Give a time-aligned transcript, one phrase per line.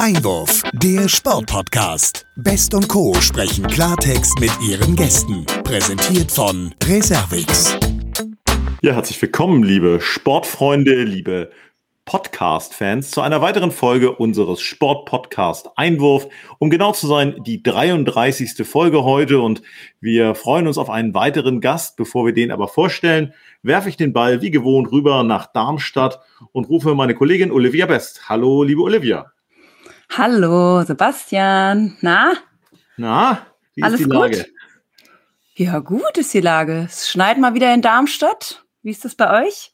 [0.00, 2.26] Einwurf, der Sportpodcast.
[2.36, 3.12] Best und Co.
[3.20, 5.44] sprechen Klartext mit ihren Gästen.
[5.62, 7.76] Präsentiert von Reservix.
[8.80, 11.50] Ja, herzlich willkommen, liebe Sportfreunde, liebe
[12.06, 16.28] Podcast-Fans, zu einer weiteren Folge unseres Sport-Podcast Einwurf.
[16.58, 18.66] Um genau zu sein, die 33.
[18.66, 19.60] Folge heute und
[20.00, 21.98] wir freuen uns auf einen weiteren Gast.
[21.98, 26.20] Bevor wir den aber vorstellen, werfe ich den Ball wie gewohnt rüber nach Darmstadt
[26.52, 28.30] und rufe meine Kollegin Olivia Best.
[28.30, 29.30] Hallo, liebe Olivia.
[30.16, 31.96] Hallo, Sebastian.
[32.00, 32.32] Na?
[32.96, 33.46] Na,
[33.76, 34.20] wie Alles ist die gut?
[34.20, 34.44] Lage?
[35.54, 36.86] Ja, gut ist die Lage.
[36.88, 38.64] Es schneit mal wieder in Darmstadt.
[38.82, 39.70] Wie ist das bei euch?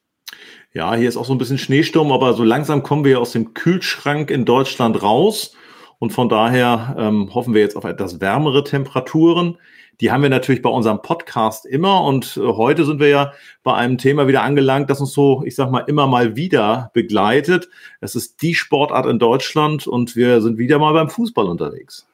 [0.74, 3.54] Ja, hier ist auch so ein bisschen Schneesturm, aber so langsam kommen wir aus dem
[3.54, 5.54] Kühlschrank in Deutschland raus.
[5.98, 9.56] Und von daher ähm, hoffen wir jetzt auf etwas wärmere Temperaturen.
[10.00, 12.02] Die haben wir natürlich bei unserem Podcast immer.
[12.04, 13.32] Und äh, heute sind wir ja
[13.62, 17.68] bei einem Thema wieder angelangt, das uns so, ich sag mal, immer mal wieder begleitet.
[18.00, 22.06] Es ist die Sportart in Deutschland und wir sind wieder mal beim Fußball unterwegs.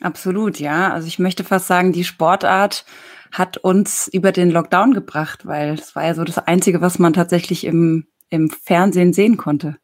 [0.00, 0.92] Absolut, ja.
[0.92, 2.84] Also ich möchte fast sagen, die Sportart
[3.32, 7.12] hat uns über den Lockdown gebracht, weil es war ja so das Einzige, was man
[7.12, 9.76] tatsächlich im, im Fernsehen sehen konnte.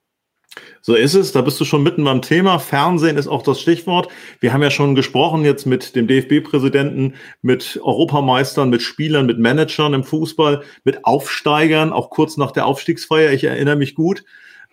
[0.80, 2.58] So ist es, da bist du schon mitten beim Thema.
[2.58, 4.08] Fernsehen ist auch das Stichwort.
[4.40, 9.94] Wir haben ja schon gesprochen jetzt mit dem DFB-Präsidenten, mit Europameistern, mit Spielern, mit Managern
[9.94, 13.32] im Fußball, mit Aufsteigern, auch kurz nach der Aufstiegsfeier.
[13.32, 14.24] Ich erinnere mich gut.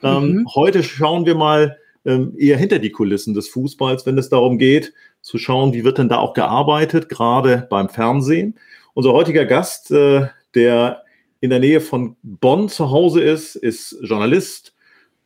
[0.01, 0.47] Ähm, Mhm.
[0.55, 4.93] heute schauen wir mal ähm, eher hinter die Kulissen des Fußballs, wenn es darum geht,
[5.21, 8.55] zu schauen, wie wird denn da auch gearbeitet, gerade beim Fernsehen.
[8.93, 11.03] Unser heutiger Gast, äh, der
[11.39, 14.72] in der Nähe von Bonn zu Hause ist, ist Journalist,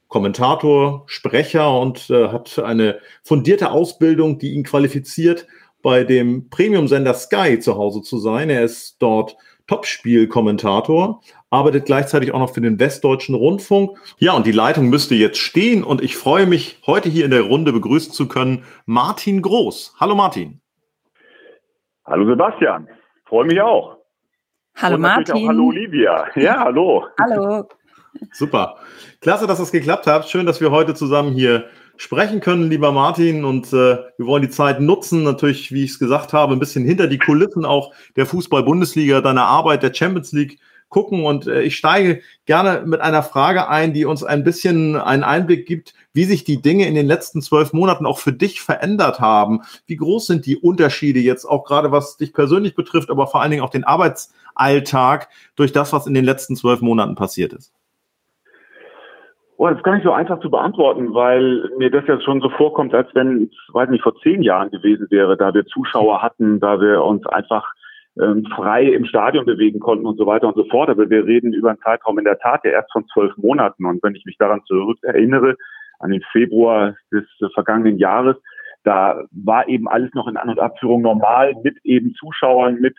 [0.07, 5.47] Kommentator, Sprecher und äh, hat eine fundierte Ausbildung, die ihn qualifiziert,
[5.83, 8.49] bei dem Premium-Sender Sky zu Hause zu sein.
[8.49, 13.97] Er ist dort Topspiel-Kommentator, arbeitet gleichzeitig auch noch für den Westdeutschen Rundfunk.
[14.17, 17.41] Ja, und die Leitung müsste jetzt stehen und ich freue mich, heute hier in der
[17.41, 19.95] Runde begrüßen zu können, Martin Groß.
[19.99, 20.61] Hallo Martin.
[22.05, 22.87] Hallo Sebastian,
[23.25, 23.97] freue mich auch.
[24.77, 25.35] Hallo Martin.
[25.35, 26.27] Auch hallo Olivia.
[26.35, 27.05] Ja, hallo.
[27.19, 27.67] Hallo.
[28.33, 28.77] Super.
[29.21, 30.29] Klasse, dass das geklappt hat.
[30.29, 31.65] Schön, dass wir heute zusammen hier
[31.97, 33.43] sprechen können, lieber Martin.
[33.43, 36.85] Und äh, wir wollen die Zeit nutzen, natürlich, wie ich es gesagt habe, ein bisschen
[36.85, 41.25] hinter die Kulissen auch der Fußball-Bundesliga, deiner Arbeit der Champions League gucken.
[41.25, 45.65] Und äh, ich steige gerne mit einer Frage ein, die uns ein bisschen einen Einblick
[45.65, 49.61] gibt, wie sich die Dinge in den letzten zwölf Monaten auch für dich verändert haben.
[49.85, 53.51] Wie groß sind die Unterschiede jetzt auch gerade, was dich persönlich betrifft, aber vor allen
[53.51, 57.71] Dingen auch den Arbeitsalltag durch das, was in den letzten zwölf Monaten passiert ist?
[59.59, 62.49] Oh, das ist gar nicht so einfach zu beantworten, weil mir das ja schon so
[62.51, 66.59] vorkommt, als wenn es, weiß nicht, vor zehn Jahren gewesen wäre, da wir Zuschauer hatten,
[66.59, 67.67] da wir uns einfach
[68.21, 70.89] ähm, frei im Stadion bewegen konnten und so weiter und so fort.
[70.89, 73.83] Aber wir reden über einen Zeitraum in der Tat ja erst von zwölf Monaten.
[73.85, 75.55] Und wenn ich mich daran zurück erinnere,
[75.97, 78.35] an den Februar des äh, vergangenen Jahres,
[78.83, 82.95] da war eben alles noch in An- und Abführung normal mit eben Zuschauern, mit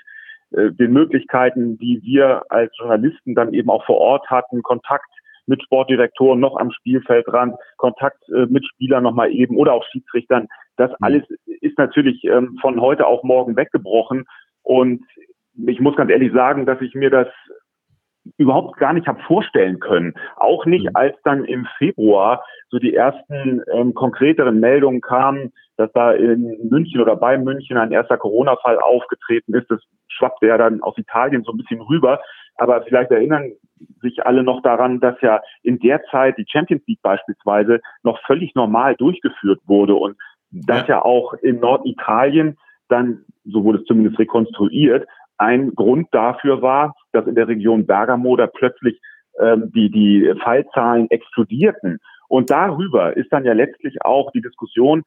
[0.51, 5.09] äh, den Möglichkeiten, die wir als Journalisten dann eben auch vor Ort hatten, Kontakt
[5.49, 10.47] mit Sportdirektoren noch am Spielfeldrand, Kontakt äh, mit Spielern nochmal eben oder auch Schiedsrichtern.
[10.77, 14.27] Das alles ist natürlich ähm, von heute auf morgen weggebrochen.
[14.63, 15.03] Und
[15.67, 17.29] ich muss ganz ehrlich sagen, dass ich mir das
[18.37, 20.15] überhaupt gar nicht habe vorstellen können.
[20.37, 20.91] Auch nicht, Mhm.
[20.95, 27.01] als dann im Februar so die ersten ähm, konkreteren Meldungen kamen, dass da in München
[27.01, 29.71] oder bei München ein erster Corona-Fall aufgetreten ist.
[29.71, 32.21] Das schwappte ja dann aus Italien so ein bisschen rüber.
[32.59, 33.53] Aber vielleicht erinnern
[34.03, 38.55] sich alle noch daran, dass ja in der Zeit die Champions League beispielsweise noch völlig
[38.55, 40.17] normal durchgeführt wurde und
[40.51, 42.57] dass ja, auch in Norditalien
[42.89, 48.37] dann, so wurde es zumindest rekonstruiert, ein Grund dafür war, dass in der Region Bergamo
[48.37, 49.01] da plötzlich
[49.41, 51.99] ähm, die, die Fallzahlen explodierten.
[52.29, 55.05] Und darüber ist dann ja letztlich auch die Diskussion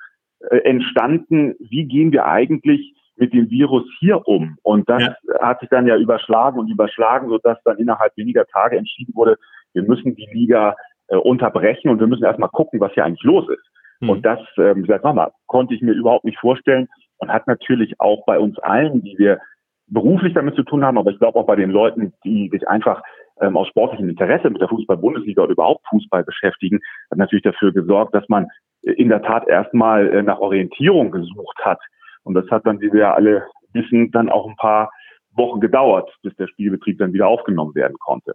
[0.49, 4.57] äh, entstanden, wie gehen wir eigentlich mit dem Virus hier um?
[4.63, 5.15] Und das Ja.
[5.41, 9.37] hat sich dann ja überschlagen und überschlagen, sodass dann innerhalb weniger Tage entschieden wurde,
[9.73, 10.75] wir müssen die Liga
[11.07, 13.71] äh, unterbrechen und wir müssen erstmal gucken, was hier eigentlich los ist.
[13.99, 14.09] Hm.
[14.09, 16.87] Und das, ähm, sag mal, konnte ich mir überhaupt nicht vorstellen
[17.17, 19.39] und hat natürlich auch bei uns allen, die wir
[19.87, 23.01] beruflich damit zu tun haben, aber ich glaube auch bei den Leuten, die sich einfach
[23.41, 26.79] ähm, aus sportlichem Interesse mit der Fußball-Bundesliga oder überhaupt Fußball beschäftigen,
[27.09, 28.47] hat natürlich dafür gesorgt, dass man
[28.83, 31.79] äh, in der Tat erstmal äh, nach Orientierung gesucht hat.
[32.23, 34.91] Und das hat dann, wie wir ja alle wissen, dann auch ein paar
[35.33, 38.33] Wochen gedauert, bis der Spielbetrieb dann wieder aufgenommen werden konnte.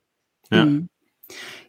[0.50, 0.64] Ja.
[0.64, 0.88] Mhm.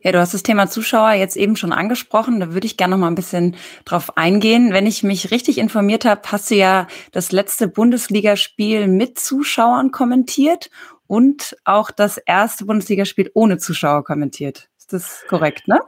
[0.02, 2.40] Ja, du hast das Thema Zuschauer jetzt eben schon angesprochen.
[2.40, 3.56] Da würde ich gerne noch mal ein bisschen
[3.86, 4.72] drauf eingehen.
[4.72, 10.70] Wenn ich mich richtig informiert habe, hast du ja das letzte Bundesligaspiel mit Zuschauern kommentiert
[11.08, 14.70] und auch das erste Bundesligaspiel ohne Zuschauer kommentiert.
[14.78, 15.80] Ist das korrekt, ne?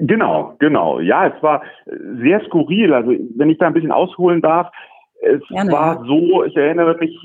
[0.00, 1.00] Genau, genau.
[1.00, 1.62] Ja, es war
[2.20, 2.92] sehr skurril.
[2.92, 4.70] Also wenn ich da ein bisschen ausholen darf,
[5.26, 5.72] es Gerne.
[5.72, 7.18] war so, ich erinnere mich,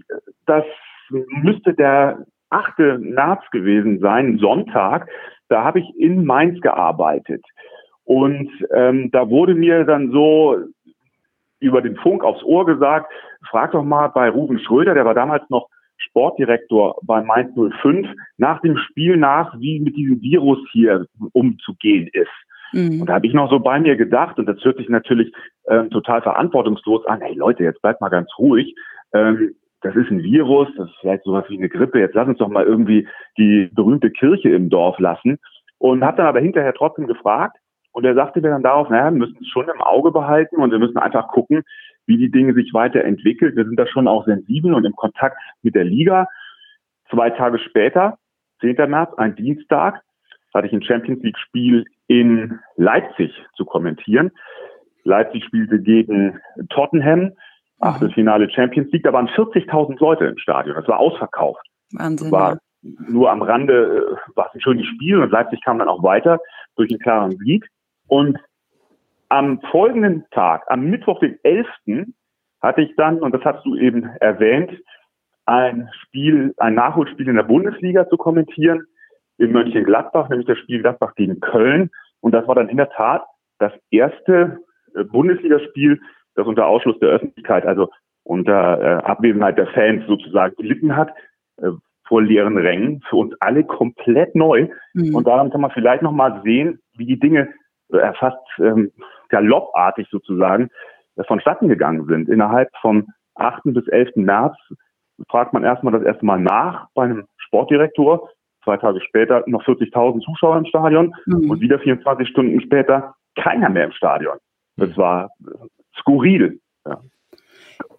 [0.45, 0.63] das
[1.09, 3.00] müsste der 8.
[3.00, 5.09] März gewesen sein, Sonntag.
[5.50, 7.44] Da habe ich in Mainz gearbeitet.
[8.03, 10.57] Und ähm, da wurde mir dann so
[11.59, 13.12] über den Funk aufs Ohr gesagt,
[13.50, 18.07] frag doch mal bei Ruben Schröder, der war damals noch Sportdirektor bei Mainz 05,
[18.38, 22.31] nach dem Spiel nach, wie mit diesem Virus hier umzugehen ist.
[22.71, 23.01] Mhm.
[23.01, 25.33] Und da habe ich noch so bei mir gedacht, und das hört sich natürlich
[25.68, 28.75] ähm, total verantwortungslos an, hey Leute, jetzt bleibt mal ganz ruhig.
[29.13, 32.38] Ähm, das ist ein Virus, das ist vielleicht sowas wie eine Grippe, jetzt lass uns
[32.38, 33.07] doch mal irgendwie
[33.38, 35.39] die berühmte Kirche im Dorf lassen.
[35.79, 37.57] Und habe dann aber hinterher trotzdem gefragt,
[37.94, 40.71] und er sagte mir dann darauf, naja, wir müssen es schon im Auge behalten und
[40.71, 41.63] wir müssen einfach gucken,
[42.06, 43.56] wie die Dinge sich weiterentwickeln.
[43.56, 46.27] Wir sind da schon auch sensibel und im Kontakt mit der Liga.
[47.09, 48.18] Zwei Tage später,
[48.62, 48.75] 10.
[48.89, 50.01] März, ein Dienstag,
[50.53, 54.31] hatte ich ein Champions League Spiel in Leipzig zu kommentieren.
[55.06, 57.31] Leipzig spielte gegen Tottenham,
[57.80, 59.04] Achtelfinale Champions League.
[59.04, 60.75] Da waren 40.000 Leute im Stadion.
[60.75, 61.66] Das war ausverkauft.
[61.94, 62.30] Wahnsinn.
[62.30, 65.88] Das war nur am Rande, äh, war es ein schönes Spiel und Leipzig kam dann
[65.88, 66.40] auch weiter
[66.75, 67.66] durch einen klaren Sieg.
[68.08, 68.38] Und
[69.30, 71.68] am folgenden Tag, am Mittwoch, den 11.,
[72.62, 74.72] hatte ich dann, und das hast du eben erwähnt,
[75.46, 78.84] ein Spiel, ein Nachholspiel in der Bundesliga zu kommentieren
[79.38, 81.90] in Mönchengladbach, nämlich das Spiel Gladbach gegen Köln.
[82.21, 83.25] Und das war dann in der Tat
[83.59, 84.59] das erste
[84.95, 86.00] äh, Bundesligaspiel,
[86.35, 87.89] das unter Ausschluss der Öffentlichkeit, also
[88.23, 91.09] unter äh, Abwesenheit der Fans sozusagen gelitten hat,
[91.57, 91.71] äh,
[92.07, 93.01] vor leeren Rängen.
[93.09, 94.69] Für uns alle komplett neu.
[94.94, 95.15] Mhm.
[95.15, 97.50] Und daran kann man vielleicht nochmal sehen, wie die Dinge
[98.19, 98.94] fast ähm,
[99.27, 100.69] galoppartig sozusagen
[101.27, 102.29] vonstatten gegangen sind.
[102.29, 103.63] Innerhalb vom 8.
[103.65, 104.15] bis 11.
[104.15, 104.56] März
[105.29, 108.29] fragt man erstmal das erste Mal nach bei einem Sportdirektor,
[108.63, 111.50] zwei Tage später noch 40.000 Zuschauer im Stadion mhm.
[111.50, 114.38] und wieder 24 Stunden später keiner mehr im Stadion.
[114.78, 114.98] Das mhm.
[114.98, 115.30] war
[115.98, 116.60] skurril.
[116.86, 117.02] Ja.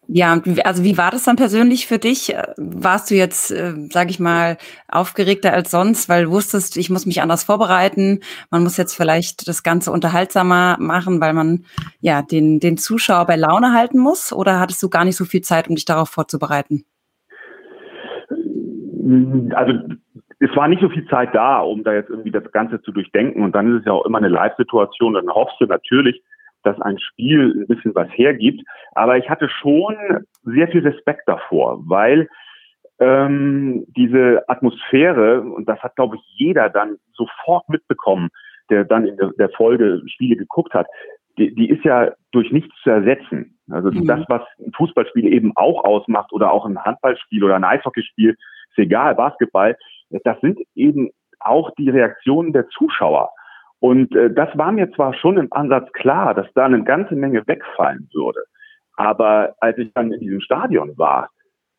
[0.08, 2.34] Ja, also wie war das dann persönlich für dich?
[2.58, 7.06] Warst du jetzt, äh, sage ich mal, aufgeregter als sonst, weil du wusstest, ich muss
[7.06, 8.20] mich anders vorbereiten,
[8.50, 11.64] man muss jetzt vielleicht das Ganze unterhaltsamer machen, weil man
[12.00, 14.32] ja den, den Zuschauer bei Laune halten muss?
[14.32, 16.84] Oder hattest du gar nicht so viel Zeit, um dich darauf vorzubereiten?
[19.54, 19.72] Also
[20.42, 23.44] es war nicht so viel Zeit da, um da jetzt irgendwie das Ganze zu durchdenken.
[23.44, 25.14] Und dann ist es ja auch immer eine Live-Situation.
[25.14, 26.20] Dann hoffst du natürlich,
[26.64, 28.60] dass ein Spiel ein bisschen was hergibt.
[28.92, 29.96] Aber ich hatte schon
[30.42, 32.28] sehr viel Respekt davor, weil
[32.98, 38.28] ähm, diese Atmosphäre, und das hat, glaube ich, jeder dann sofort mitbekommen,
[38.68, 40.88] der dann in der, Folge Spiele geguckt hat,
[41.38, 43.58] die, die ist ja durch nichts zu ersetzen.
[43.70, 44.06] Also mhm.
[44.06, 48.78] das, was ein Fußballspiel eben auch ausmacht oder auch ein Handballspiel oder ein Eishockeyspiel, ist
[48.78, 49.76] egal, Basketball,
[50.24, 51.10] das sind eben
[51.40, 53.30] auch die Reaktionen der Zuschauer.
[53.80, 57.46] Und äh, das war mir zwar schon im Ansatz klar, dass da eine ganze Menge
[57.46, 58.44] wegfallen würde.
[58.96, 61.30] Aber als ich dann in diesem Stadion war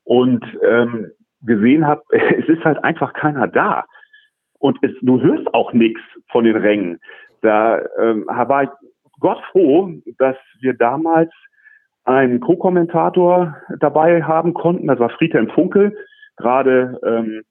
[0.03, 3.85] und ähm, gesehen habe, es ist halt einfach keiner da.
[4.59, 7.00] Und es, du hörst auch nichts von den Rängen.
[7.41, 8.69] Da ähm, war ich
[9.19, 11.31] Gott froh, dass wir damals
[12.06, 14.88] einen Co-Kommentator dabei haben konnten.
[14.88, 15.95] Das war Friedhelm Funkel,
[16.38, 17.44] gerade ähm,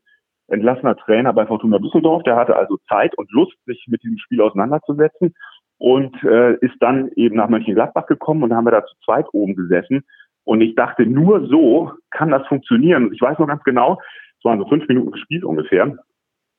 [0.52, 2.22] entlassener Trainer bei Fortuna Düsseldorf.
[2.24, 5.34] Der hatte also Zeit und Lust, sich mit diesem Spiel auseinanderzusetzen
[5.78, 9.26] und äh, ist dann eben nach Mönchengladbach gekommen und da haben wir da zu zweit
[9.32, 10.04] oben gesessen.
[10.44, 13.10] Und ich dachte, nur so kann das funktionieren.
[13.12, 14.00] Ich weiß noch ganz genau,
[14.38, 15.96] es waren so fünf Minuten gespielt ungefähr.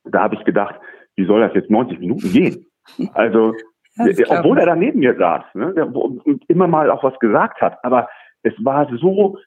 [0.04, 0.74] Da habe ich gedacht,
[1.16, 2.66] wie soll das jetzt 90 Minuten gehen?
[3.14, 3.54] Also,
[4.28, 7.78] obwohl er da neben mir saß ne, der, und immer mal auch was gesagt hat,
[7.84, 8.08] aber
[8.42, 9.38] es war so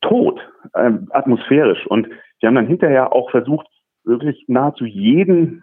[0.00, 0.40] tot,
[0.74, 1.86] ähm, atmosphärisch.
[1.86, 2.08] Und
[2.40, 3.66] wir haben dann hinterher auch versucht,
[4.06, 5.62] wirklich nahezu jeden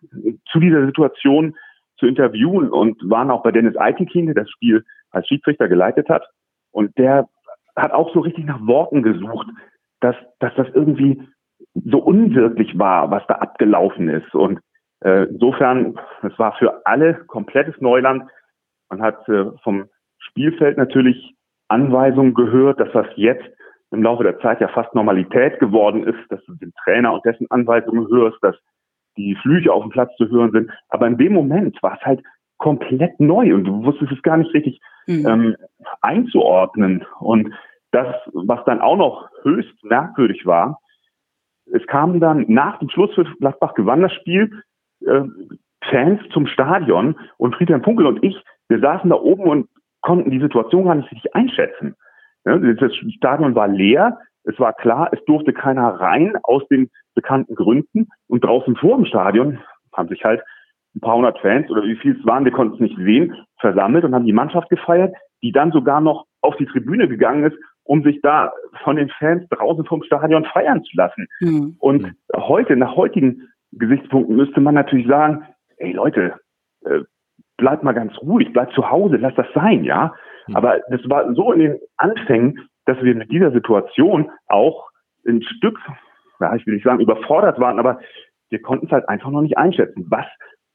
[0.52, 1.56] zu dieser Situation
[1.98, 6.28] zu interviewen und waren auch bei Dennis Eitekin, der das Spiel als Schiedsrichter geleitet hat.
[6.72, 7.28] Und der
[7.76, 9.48] hat auch so richtig nach Worten gesucht,
[10.02, 11.22] dass, dass das irgendwie
[11.74, 14.34] so unwirklich war, was da abgelaufen ist.
[14.36, 14.60] Und
[15.04, 18.24] äh, insofern, es war für alle komplettes Neuland.
[18.90, 19.86] Man hat äh, vom
[20.18, 21.36] Spielfeld natürlich
[21.68, 23.46] Anweisungen gehört, dass das jetzt
[23.94, 27.50] im Laufe der Zeit ja fast Normalität geworden ist, dass du den Trainer und dessen
[27.52, 28.56] Anweisungen hörst, dass
[29.18, 30.72] die Flüche auf dem Platz zu hören sind.
[30.90, 32.24] Aber in dem Moment war es halt
[32.58, 35.28] komplett neu und du wusstest es gar nicht richtig mhm.
[35.28, 35.56] ähm,
[36.02, 37.06] einzuordnen.
[37.20, 37.54] Und
[37.92, 40.80] das, was dann auch noch höchst merkwürdig war,
[41.72, 44.64] es kamen dann nach dem Schluss für Gladbach gewann das Spiel
[45.06, 45.22] äh,
[45.90, 48.36] Fans zum Stadion und Friedhelm Funkel und ich,
[48.70, 49.70] wir saßen da oben und
[50.02, 51.96] konnten die Situation gar nicht richtig einschätzen.
[52.44, 54.18] Das Stadion war leer.
[54.44, 58.10] Es war klar, es durfte keiner rein aus den bekannten Gründen.
[58.28, 59.60] Und draußen vor dem Stadion
[59.94, 60.42] haben sich halt
[60.96, 64.04] ein paar hundert Fans oder wie viel es waren, wir konnten es nicht sehen, versammelt
[64.04, 68.04] und haben die Mannschaft gefeiert, die dann sogar noch auf die Tribüne gegangen ist, um
[68.04, 68.52] sich da
[68.84, 71.28] von den Fans draußen vom Stadion feiern zu lassen.
[71.40, 71.76] Mhm.
[71.80, 75.46] Und heute, nach heutigen Gesichtspunkten müsste man natürlich sagen,
[75.78, 76.36] ey Leute,
[77.58, 80.14] bleibt mal ganz ruhig, bleibt zu Hause, lasst das sein, ja.
[80.48, 80.56] Mhm.
[80.56, 84.90] Aber das war so in den Anfängen, dass wir mit dieser Situation auch
[85.28, 85.80] ein Stück,
[86.40, 88.00] ja, ich will nicht sagen überfordert waren, aber
[88.50, 90.06] wir konnten es halt einfach noch nicht einschätzen.
[90.10, 90.26] Was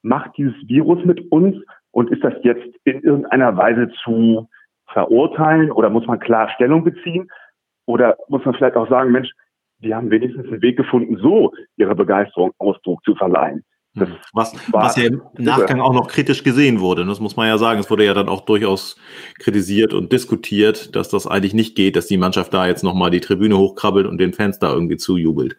[0.02, 1.56] macht dieses Virus mit uns
[1.90, 4.48] und ist das jetzt in irgendeiner Weise zu
[4.92, 7.28] verurteilen oder muss man klar Stellung beziehen?
[7.86, 9.30] Oder muss man vielleicht auch sagen, Mensch,
[9.78, 13.64] die haben wenigstens einen Weg gefunden, so ihrer Begeisterung Ausdruck zu verleihen.
[13.94, 17.04] Das was, was ja im Nachgang auch noch kritisch gesehen wurde.
[17.04, 17.80] Das muss man ja sagen.
[17.80, 18.96] Es wurde ja dann auch durchaus
[19.38, 23.20] kritisiert und diskutiert, dass das eigentlich nicht geht, dass die Mannschaft da jetzt nochmal die
[23.20, 25.56] Tribüne hochkrabbelt und den Fans da irgendwie zujubelt.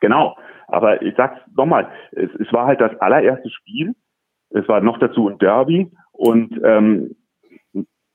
[0.00, 0.36] Genau.
[0.68, 3.94] Aber ich sag's nochmal, es, es war halt das allererste Spiel.
[4.50, 7.14] Es war noch dazu ein Derby und ähm,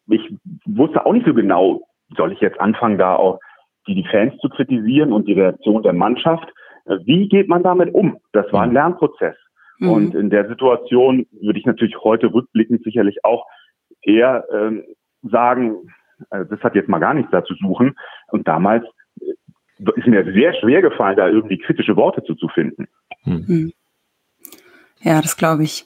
[0.07, 0.21] ich
[0.65, 1.81] wusste auch nicht so genau,
[2.17, 3.39] soll ich jetzt anfangen, da auch
[3.87, 6.51] die, die Fans zu kritisieren und die Reaktion der Mannschaft.
[6.85, 8.17] Wie geht man damit um?
[8.31, 8.75] Das war ein mhm.
[8.75, 9.35] Lernprozess.
[9.79, 9.89] Mhm.
[9.89, 13.45] Und in der Situation würde ich natürlich heute rückblickend sicherlich auch
[14.01, 14.83] eher ähm,
[15.23, 15.75] sagen,
[16.29, 17.95] also das hat jetzt mal gar nichts da zu suchen.
[18.27, 18.85] Und damals
[19.19, 22.87] äh, ist mir sehr schwer gefallen, da irgendwie kritische Worte zu, zu finden.
[23.25, 23.71] Mhm.
[25.03, 25.85] Ja, das glaube ich.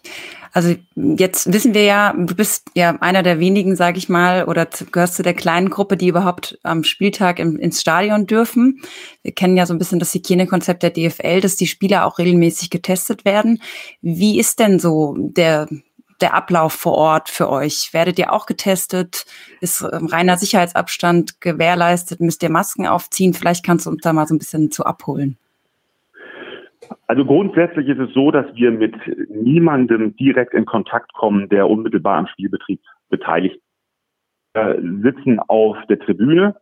[0.52, 4.66] Also jetzt wissen wir ja, du bist ja einer der wenigen, sage ich mal, oder
[4.66, 8.82] gehörst zu der kleinen Gruppe, die überhaupt am Spieltag im, ins Stadion dürfen.
[9.22, 12.70] Wir kennen ja so ein bisschen das Hygienekonzept der DFL, dass die Spieler auch regelmäßig
[12.70, 13.62] getestet werden.
[14.02, 15.68] Wie ist denn so der
[16.22, 17.90] der Ablauf vor Ort für euch?
[17.92, 19.26] Werdet ihr auch getestet?
[19.60, 22.22] Ist ähm, reiner Sicherheitsabstand gewährleistet?
[22.22, 23.34] Müsst ihr Masken aufziehen?
[23.34, 25.38] Vielleicht kannst du uns da mal so ein bisschen zu abholen.
[27.08, 28.96] Also grundsätzlich ist es so, dass wir mit
[29.30, 33.60] niemandem direkt in Kontakt kommen, der unmittelbar am Spielbetrieb beteiligt
[34.54, 36.56] Wir sitzen auf der Tribüne,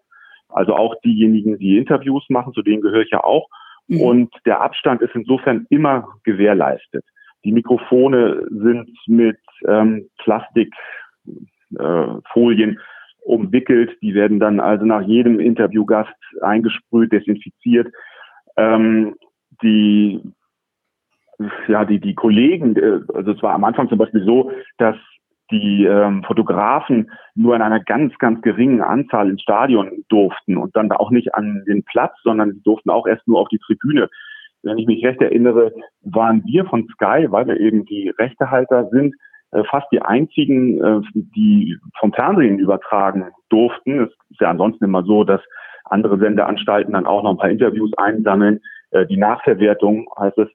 [0.49, 3.47] also auch diejenigen, die Interviews machen, zu denen gehöre ich ja auch.
[3.87, 4.01] Mhm.
[4.01, 7.05] Und der Abstand ist insofern immer gewährleistet.
[7.43, 10.71] Die Mikrofone sind mit ähm, Plastikfolien
[11.77, 12.77] äh,
[13.23, 13.97] umwickelt.
[14.01, 17.91] Die werden dann also nach jedem Interviewgast eingesprüht, desinfiziert.
[18.55, 19.15] Ähm,
[19.63, 20.21] die
[21.67, 24.95] ja, die, die Kollegen, äh, also es war am Anfang zum Beispiel so, dass
[25.51, 30.91] die ähm, Fotografen nur in einer ganz, ganz geringen Anzahl ins Stadion durften und dann
[30.91, 34.09] auch nicht an den Platz, sondern durften auch erst nur auf die Tribüne.
[34.63, 39.13] Wenn ich mich recht erinnere, waren wir von Sky, weil wir eben die Rechtehalter sind,
[39.51, 43.99] äh, fast die einzigen, äh, die vom Fernsehen übertragen durften.
[43.99, 45.41] Es ist ja ansonsten immer so, dass
[45.85, 48.61] andere Sendeanstalten dann auch noch ein paar Interviews einsammeln.
[48.93, 50.49] Äh, die Nachverwertung heißt es,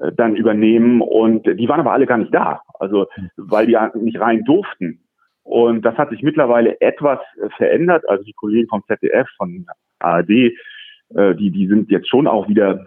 [0.00, 4.20] äh, dann übernehmen und die waren aber alle gar nicht da, also weil die nicht
[4.20, 5.00] rein durften.
[5.42, 8.08] Und das hat sich mittlerweile etwas äh, verändert.
[8.08, 9.66] Also die Kollegen vom ZDF, von
[10.00, 10.52] ARD,
[11.08, 12.84] die, die sind jetzt schon auch wieder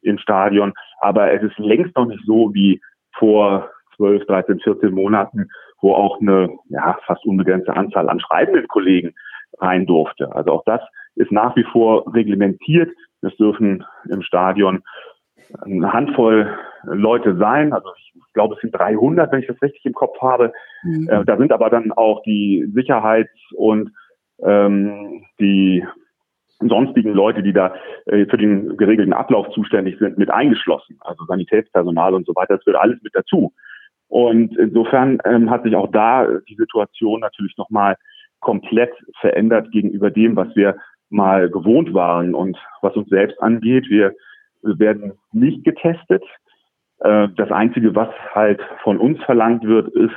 [0.00, 2.80] im Stadion, aber es ist längst noch nicht so wie
[3.18, 5.50] vor 12, 13, 14 Monaten,
[5.82, 9.14] wo auch eine ja, fast unbegrenzte Anzahl an schreibenden Kollegen
[9.58, 10.34] rein durfte.
[10.34, 10.80] Also auch das
[11.14, 12.90] ist nach wie vor reglementiert.
[13.22, 14.82] Es dürfen im Stadion
[15.62, 17.72] eine Handvoll Leute sein.
[17.72, 20.52] Also ich glaube, es sind 300, wenn ich das richtig im Kopf habe.
[20.82, 21.08] Mhm.
[21.08, 23.90] Äh, da sind aber dann auch die Sicherheits- und
[24.42, 25.84] ähm, die
[26.60, 27.74] sonstigen Leute, die da
[28.06, 30.98] äh, für den geregelten Ablauf zuständig sind, mit eingeschlossen.
[31.00, 32.56] Also Sanitätspersonal und so weiter.
[32.56, 33.52] Das gehört alles mit dazu.
[34.08, 37.96] Und insofern ähm, hat sich auch da die Situation natürlich nochmal
[38.40, 40.76] komplett verändert gegenüber dem, was wir
[41.10, 43.88] mal gewohnt waren und was uns selbst angeht.
[43.88, 44.14] Wir
[44.62, 46.22] werden nicht getestet.
[47.00, 50.14] Äh, das Einzige, was halt von uns verlangt wird, ist,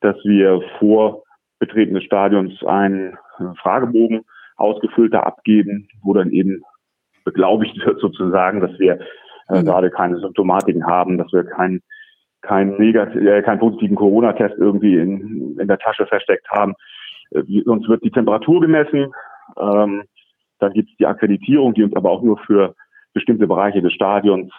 [0.00, 1.22] dass wir vor
[1.58, 4.24] Betreten des Stadions einen äh, Fragebogen
[4.56, 6.62] ausgefüllter abgeben, wo dann eben
[7.24, 9.00] beglaubigt wird sozusagen, dass wir
[9.48, 9.64] äh, mhm.
[9.64, 11.82] gerade keine Symptomatiken haben, dass wir keinen
[12.40, 16.74] keinen negativ, äh, keinen positiven Corona-Test irgendwie in, in der Tasche versteckt haben.
[17.30, 19.12] Äh, uns wird die Temperatur gemessen.
[19.58, 20.04] Ähm,
[20.58, 22.74] dann gibt es die Akkreditierung, die uns aber auch nur für
[23.12, 24.52] bestimmte Bereiche des Stadions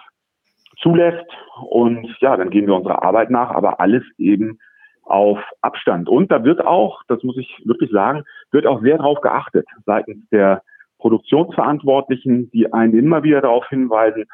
[0.81, 1.27] zulässt.
[1.69, 4.59] Und ja, dann gehen wir unserer Arbeit nach, aber alles eben
[5.03, 6.07] auf Abstand.
[6.07, 10.27] Und da wird auch, das muss ich wirklich sagen, wird auch sehr darauf geachtet seitens
[10.29, 10.61] der
[10.99, 14.25] Produktionsverantwortlichen, die einen immer wieder darauf hinweisen,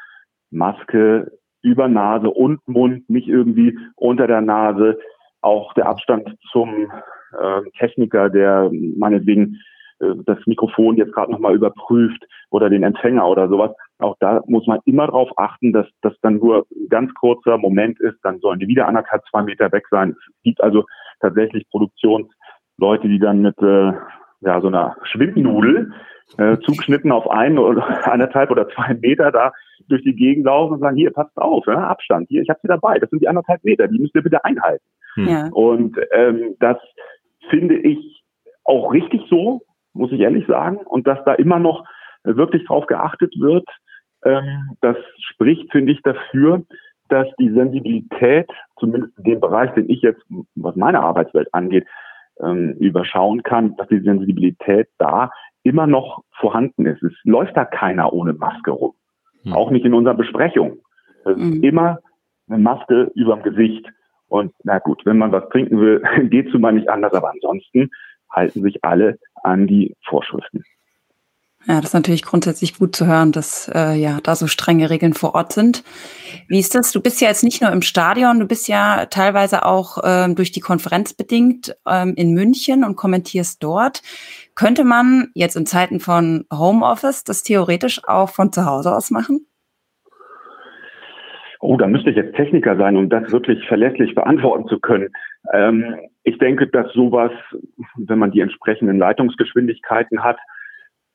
[0.50, 1.32] Maske
[1.62, 4.98] über Nase und Mund, nicht irgendwie unter der Nase,
[5.40, 6.90] auch der Abstand zum
[7.38, 9.60] äh, Techniker, der meinetwegen
[9.98, 13.70] das Mikrofon jetzt gerade nochmal überprüft oder den Empfänger oder sowas.
[13.98, 17.98] Auch da muss man immer darauf achten, dass das dann nur ein ganz kurzer Moment
[18.00, 18.18] ist.
[18.22, 20.10] Dann sollen die wieder anderthalb, zwei Meter weg sein.
[20.10, 20.84] Es gibt also
[21.20, 23.92] tatsächlich Produktionsleute, die dann mit äh,
[24.40, 25.92] ja, so einer Schwindnudel
[26.38, 29.52] äh, zugeschnitten auf ein oder anderthalb oder zwei Meter da
[29.88, 32.68] durch die Gegend laufen und sagen, hier, passt auf, ja, Abstand, hier, ich habe sie
[32.68, 34.84] dabei, das sind die anderthalb Meter, die müsst ihr bitte einhalten.
[35.16, 35.48] Ja.
[35.52, 36.76] Und ähm, das
[37.48, 38.24] finde ich
[38.64, 39.62] auch richtig so,
[39.96, 41.84] muss ich ehrlich sagen, und dass da immer noch
[42.24, 43.66] wirklich drauf geachtet wird,
[44.24, 46.62] ähm, das spricht, finde ich, dafür,
[47.08, 50.22] dass die Sensibilität, zumindest in dem Bereich, den ich jetzt,
[50.56, 51.86] was meine Arbeitswelt angeht,
[52.42, 55.30] ähm, überschauen kann, dass die Sensibilität da
[55.62, 57.02] immer noch vorhanden ist.
[57.02, 58.94] Es läuft da keiner ohne Maske rum.
[59.44, 59.52] Mhm.
[59.52, 60.78] Auch nicht in unserer Besprechung.
[61.24, 61.52] Es mhm.
[61.52, 61.98] ist immer
[62.48, 63.86] eine Maske überm Gesicht.
[64.28, 67.90] Und na gut, wenn man was trinken will, geht es mal nicht anders, aber ansonsten
[68.30, 70.64] halten sich alle an die Vorschriften.
[71.68, 75.14] Ja, das ist natürlich grundsätzlich gut zu hören, dass äh, ja da so strenge Regeln
[75.14, 75.82] vor Ort sind.
[76.46, 76.92] Wie ist das?
[76.92, 80.52] Du bist ja jetzt nicht nur im Stadion, du bist ja teilweise auch ähm, durch
[80.52, 84.02] die Konferenz bedingt ähm, in München und kommentierst dort.
[84.54, 89.44] Könnte man jetzt in Zeiten von Homeoffice das theoretisch auch von zu Hause aus machen?
[91.66, 95.08] Oh, da müsste ich jetzt Techniker sein, um das wirklich verlässlich beantworten zu können.
[95.52, 97.32] Ähm, ich denke, dass sowas,
[97.96, 100.38] wenn man die entsprechenden Leitungsgeschwindigkeiten hat,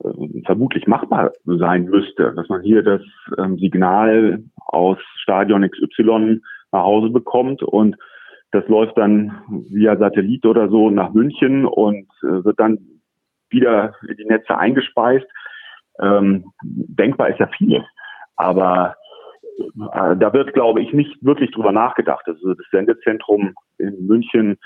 [0.04, 0.10] äh,
[0.46, 3.02] vermutlich machbar sein müsste, dass man hier das
[3.38, 6.42] ähm, Signal aus Stadion XY
[6.74, 7.96] nach Hause bekommt und
[8.52, 9.32] das läuft dann
[9.70, 12.78] via Satellit oder so nach München und äh, wird dann
[13.50, 15.28] wieder in die Netze eingespeist.
[16.02, 17.86] Ähm, denkbar ist ja viel,
[18.36, 18.98] aber
[19.76, 22.28] da wird, glaube ich, nicht wirklich drüber nachgedacht.
[22.28, 24.58] Also das Sendezentrum in München,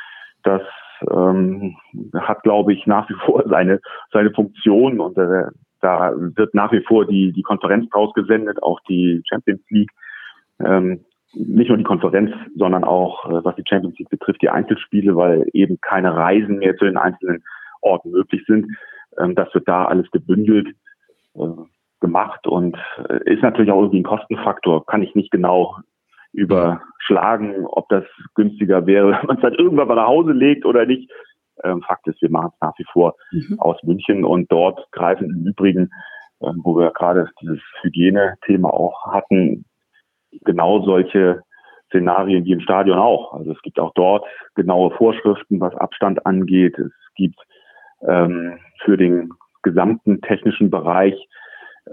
[0.44, 0.62] das
[1.10, 1.75] ähm,
[2.13, 3.80] hat, glaube ich, nach wie vor seine,
[4.12, 5.46] seine Funktion und äh,
[5.82, 9.92] da wird nach wie vor die, die Konferenz draus gesendet, auch die Champions League.
[10.60, 11.01] Ähm,
[11.34, 15.48] nicht nur die Konferenz, sondern auch, äh, was die Champions League betrifft, die Einzelspiele, weil
[15.54, 17.44] eben keine Reisen mehr zu den einzelnen
[17.82, 18.68] Orten möglich sind.
[19.17, 20.69] Ähm, das wird da alles gebündelt
[21.36, 21.39] äh,
[21.99, 22.77] gemacht und
[23.10, 24.86] äh, ist natürlich auch irgendwie ein Kostenfaktor.
[24.86, 25.77] Kann ich nicht genau
[26.34, 28.03] überschlagen, ob das
[28.36, 31.10] günstiger wäre, wenn man es halt irgendwann mal nach Hause legt oder nicht.
[31.63, 33.60] Ähm, Fakt ist, wir machen es nach wie vor mhm.
[33.60, 35.89] aus München und dort greifen im Übrigen,
[36.41, 39.65] ähm, wo wir gerade dieses Hygienethema auch hatten,
[40.43, 41.41] genau solche
[41.88, 43.34] Szenarien wie im Stadion auch.
[43.34, 46.77] Also es gibt auch dort genaue Vorschriften, was Abstand angeht.
[46.77, 47.39] Es gibt
[48.05, 49.29] ähm, für den
[49.63, 51.15] gesamten technischen Bereich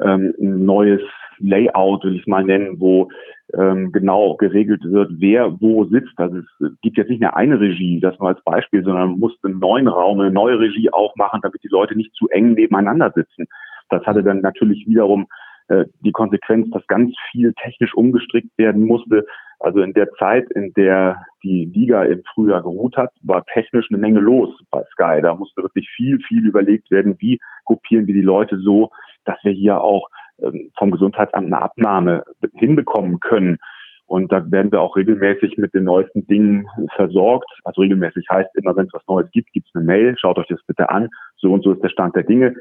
[0.01, 1.01] ähm, ein neues
[1.39, 3.09] Layout, will ich mal nennen, wo
[3.55, 6.13] ähm, genau geregelt wird, wer wo sitzt.
[6.17, 9.39] Also es gibt jetzt nicht mehr eine Regie, das nur als Beispiel, sondern man muss
[9.43, 13.47] einen neuen Raum, eine neue Regie aufmachen, damit die Leute nicht zu eng nebeneinander sitzen.
[13.91, 15.27] Das hatte dann natürlich wiederum
[15.69, 19.27] äh, die Konsequenz, dass ganz viel technisch umgestrickt werden musste.
[19.63, 23.99] Also in der Zeit, in der die Liga im Frühjahr geruht hat, war technisch eine
[23.99, 25.21] Menge los bei Sky.
[25.23, 28.91] Da musste wirklich viel, viel überlegt werden, wie kopieren wir die Leute so,
[29.25, 30.09] dass wir hier auch
[30.43, 33.59] ähm, vom Gesundheitsamt eine Abnahme hinbekommen können.
[34.07, 37.49] Und da werden wir auch regelmäßig mit den neuesten Dingen versorgt.
[37.63, 40.49] Also regelmäßig heißt immer, wenn es was Neues gibt, gibt es eine Mail, schaut euch
[40.49, 41.09] das bitte an.
[41.37, 42.57] So und so ist der Stand der Dinge.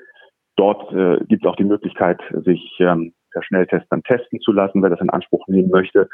[0.56, 4.84] Dort äh, gibt es auch die Möglichkeit, sich ähm, per Schnelltest dann testen zu lassen,
[4.84, 6.08] wer das in Anspruch nehmen möchte.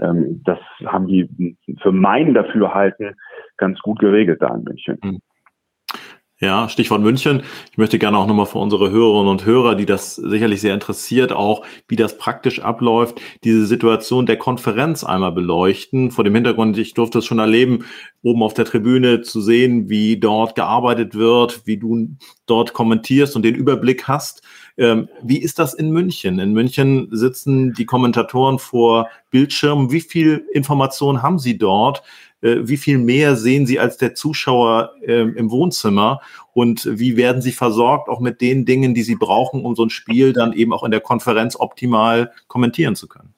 [0.00, 3.14] Ähm, das haben die für mein Dafürhalten
[3.56, 4.98] ganz gut geregelt da in München.
[5.02, 5.20] Mhm.
[6.40, 7.42] Ja, Stichwort München.
[7.72, 11.32] Ich möchte gerne auch nochmal für unsere Hörerinnen und Hörer, die das sicherlich sehr interessiert,
[11.32, 16.12] auch wie das praktisch abläuft, diese Situation der Konferenz einmal beleuchten.
[16.12, 17.86] Vor dem Hintergrund, ich durfte es schon erleben,
[18.22, 23.42] oben auf der Tribüne zu sehen, wie dort gearbeitet wird, wie du dort kommentierst und
[23.42, 24.46] den Überblick hast.
[24.78, 26.38] Ähm, wie ist das in München?
[26.38, 29.90] In München sitzen die Kommentatoren vor Bildschirmen.
[29.90, 32.02] Wie viel Information haben sie dort?
[32.40, 36.20] Äh, wie viel mehr sehen Sie als der Zuschauer äh, im Wohnzimmer
[36.54, 39.90] und wie werden Sie versorgt, auch mit den Dingen, die Sie brauchen, um so ein
[39.90, 43.34] Spiel dann eben auch in der Konferenz optimal kommentieren zu können?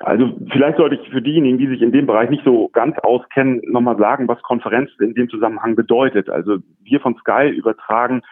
[0.00, 3.60] Also vielleicht sollte ich für diejenigen, die sich in dem Bereich nicht so ganz auskennen,
[3.66, 6.30] nochmal sagen, was Konferenz in dem Zusammenhang bedeutet.
[6.30, 8.22] Also wir von Sky übertragen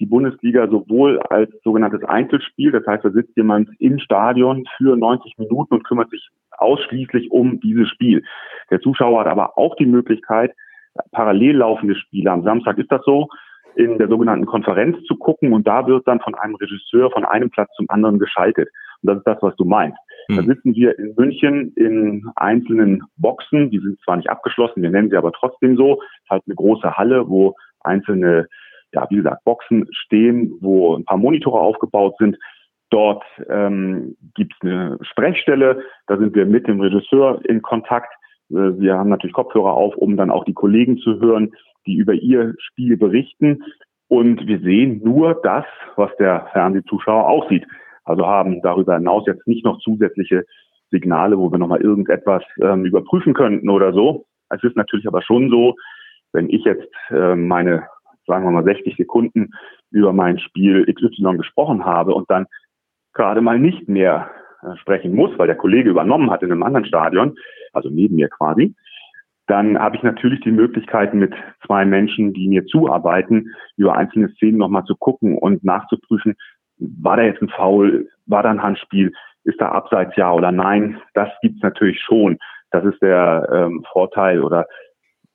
[0.00, 5.38] die Bundesliga sowohl als sogenanntes Einzelspiel, das heißt, da sitzt jemand im Stadion für 90
[5.38, 8.22] Minuten und kümmert sich ausschließlich um dieses Spiel.
[8.70, 10.52] Der Zuschauer hat aber auch die Möglichkeit,
[11.12, 13.28] parallel laufende Spiele, am Samstag ist das so,
[13.74, 17.48] in der sogenannten Konferenz zu gucken und da wird dann von einem Regisseur von einem
[17.50, 18.68] Platz zum anderen geschaltet.
[19.02, 19.98] Und das ist das, was du meinst.
[20.28, 20.36] Mhm.
[20.36, 20.48] Da hm.
[20.48, 25.16] sitzen wir in München in einzelnen Boxen, die sind zwar nicht abgeschlossen, wir nennen sie
[25.16, 25.92] aber trotzdem so.
[25.92, 28.48] Es ist halt eine große Halle, wo einzelne
[28.92, 32.36] ja, wie gesagt, Boxen stehen, wo ein paar Monitore aufgebaut sind.
[32.90, 38.12] Dort ähm, gibt es eine Sprechstelle, da sind wir mit dem Regisseur in Kontakt.
[38.50, 41.52] Äh, wir haben natürlich Kopfhörer auf, um dann auch die Kollegen zu hören,
[41.86, 43.62] die über ihr Spiel berichten.
[44.08, 47.66] Und wir sehen nur das, was der Fernsehzuschauer auch sieht.
[48.04, 50.46] Also haben darüber hinaus jetzt nicht noch zusätzliche
[50.90, 54.24] Signale, wo wir nochmal irgendetwas ähm, überprüfen könnten oder so.
[54.48, 55.74] Es ist natürlich aber schon so,
[56.32, 57.86] wenn ich jetzt äh, meine,
[58.28, 59.50] sagen wir mal, 60 Sekunden
[59.90, 62.46] über mein Spiel XY gesprochen habe und dann
[63.14, 64.30] gerade mal nicht mehr
[64.62, 67.36] äh, sprechen muss, weil der Kollege übernommen hat in einem anderen Stadion,
[67.72, 68.74] also neben mir quasi,
[69.48, 71.34] dann habe ich natürlich die Möglichkeit, mit
[71.66, 76.34] zwei Menschen, die mir zuarbeiten, über einzelne Szenen nochmal zu gucken und nachzuprüfen,
[76.76, 79.12] war da jetzt ein Foul, war da ein Handspiel,
[79.44, 81.00] ist da abseits ja oder nein?
[81.14, 82.38] Das gibt's natürlich schon.
[82.70, 84.66] Das ist der ähm, Vorteil oder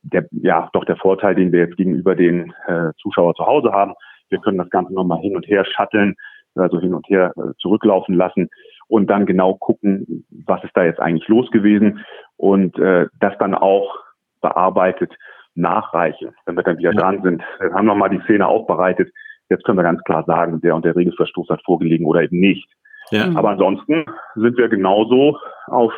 [0.03, 3.93] der, ja, doch der Vorteil, den wir jetzt gegenüber den äh, Zuschauer zu Hause haben.
[4.29, 6.15] Wir können das Ganze nochmal hin und her shutteln,
[6.55, 8.49] also hin und her äh, zurücklaufen lassen
[8.87, 12.05] und dann genau gucken, was ist da jetzt eigentlich los gewesen
[12.37, 13.95] und äh, das dann auch
[14.41, 15.13] bearbeitet
[15.55, 16.99] nachreichen, wenn wir dann wieder ja.
[16.99, 17.43] dran sind.
[17.59, 19.11] Wir haben nochmal die Szene aufbereitet.
[19.49, 22.67] Jetzt können wir ganz klar sagen, der und der Regelverstoß hat vorgelegen oder eben nicht.
[23.11, 23.29] Ja.
[23.35, 25.37] Aber ansonsten sind wir genauso
[25.67, 25.93] auf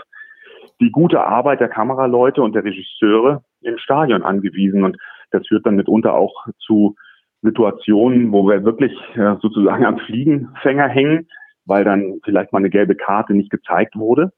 [0.82, 4.84] die gute Arbeit der Kameraleute und der Regisseure im Stadion angewiesen.
[4.84, 4.98] Und
[5.32, 6.96] das führt dann mitunter auch zu
[7.42, 11.28] Situationen, wo wir wirklich äh, sozusagen am Fliegenfänger hängen,
[11.66, 14.32] weil dann vielleicht mal eine gelbe Karte nicht gezeigt wurde.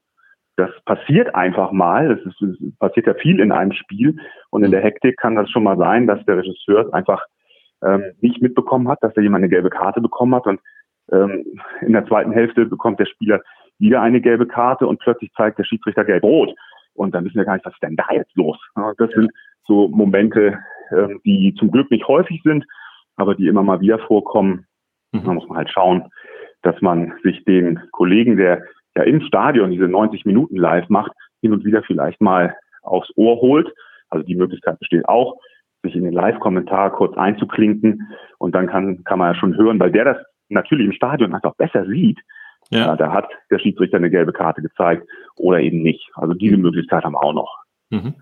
[0.57, 2.09] Das passiert einfach mal.
[2.09, 4.17] Das, ist, das passiert ja viel in einem Spiel.
[4.49, 7.23] Und in der Hektik kann das schon mal sein, dass der Regisseur einfach
[7.83, 10.47] ähm, nicht mitbekommen hat, dass da jemand eine gelbe Karte bekommen hat.
[10.47, 10.59] Und
[11.11, 11.45] ähm,
[11.81, 13.41] in der zweiten Hälfte bekommt der Spieler
[13.79, 16.55] wieder eine gelbe Karte und plötzlich zeigt der Schiedsrichter gelb-rot.
[16.97, 18.57] Und dann wissen wir gar nicht, was ist denn da jetzt los?
[18.97, 19.31] Das sind
[19.65, 20.59] so Momente,
[20.91, 22.65] ähm, die zum Glück nicht häufig sind,
[23.17, 24.65] aber die immer mal wieder vorkommen.
[25.11, 25.23] Mhm.
[25.23, 26.09] Da muss man halt schauen,
[26.63, 28.63] dass man sich den Kollegen, der
[28.95, 33.37] ja im Stadion diese 90 Minuten live macht, hin und wieder vielleicht mal aufs Ohr
[33.37, 33.71] holt.
[34.09, 35.37] Also die Möglichkeit besteht auch,
[35.83, 38.07] sich in den Live-Kommentar kurz einzuklinken
[38.39, 40.17] und dann kann, kann man ja schon hören, weil der das
[40.49, 42.19] natürlich im Stadion einfach besser sieht,
[42.69, 42.95] ja.
[42.95, 46.09] da hat der Schiedsrichter eine gelbe Karte gezeigt oder eben nicht.
[46.15, 47.57] Also diese Möglichkeit haben wir auch noch.
[47.89, 48.15] Mhm.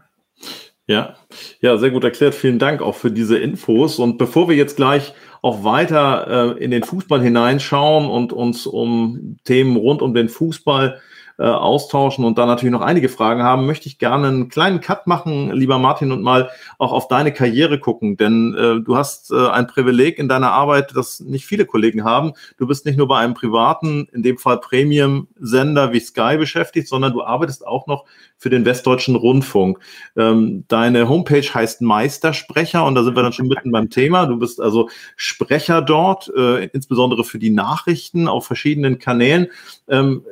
[0.88, 1.16] Ja,
[1.62, 2.36] ja, sehr gut erklärt.
[2.36, 3.98] Vielen Dank auch für diese Infos.
[3.98, 9.38] Und bevor wir jetzt gleich auch weiter äh, in den Fußball hineinschauen und uns um
[9.46, 11.02] Themen rund um den Fußball
[11.38, 15.08] äh, austauschen und da natürlich noch einige Fragen haben, möchte ich gerne einen kleinen Cut
[15.08, 18.18] machen, lieber Martin, und mal auch auf deine Karriere gucken.
[18.18, 22.34] Denn äh, du hast äh, ein Privileg in deiner Arbeit, das nicht viele Kollegen haben.
[22.58, 27.14] Du bist nicht nur bei einem privaten, in dem Fall Premium-Sender wie Sky beschäftigt, sondern
[27.14, 28.06] du arbeitest auch noch
[28.46, 29.80] für den Westdeutschen Rundfunk.
[30.16, 34.28] Ähm, deine Homepage heißt Meistersprecher und da sind wir dann schon mitten beim Thema.
[34.28, 39.48] Du bist also Sprecher dort, äh, insbesondere für die Nachrichten auf verschiedenen Kanälen.
[39.88, 40.24] Ähm,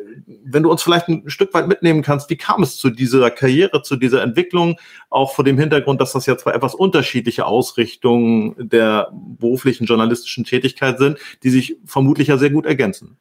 [0.45, 3.81] wenn du uns vielleicht ein Stück weit mitnehmen kannst, wie kam es zu dieser Karriere,
[3.81, 9.11] zu dieser Entwicklung, auch vor dem Hintergrund, dass das ja zwei etwas unterschiedliche Ausrichtungen der
[9.39, 13.17] beruflichen journalistischen Tätigkeit sind, die sich vermutlich ja sehr gut ergänzen?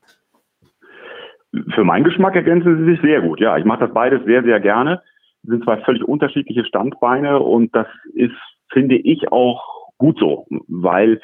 [1.74, 3.40] Für meinen Geschmack ergänzen sie sich sehr gut.
[3.40, 5.02] Ja, ich mache das beides sehr, sehr gerne.
[5.42, 8.36] Das sind zwei völlig unterschiedliche Standbeine und das ist,
[8.70, 11.20] finde ich, auch gut so, weil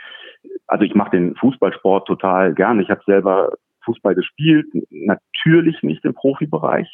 [0.67, 2.81] also ich mache den Fußballsport total gern.
[2.81, 3.53] Ich habe selber
[3.85, 6.93] Fußball gespielt, natürlich nicht im Profibereich.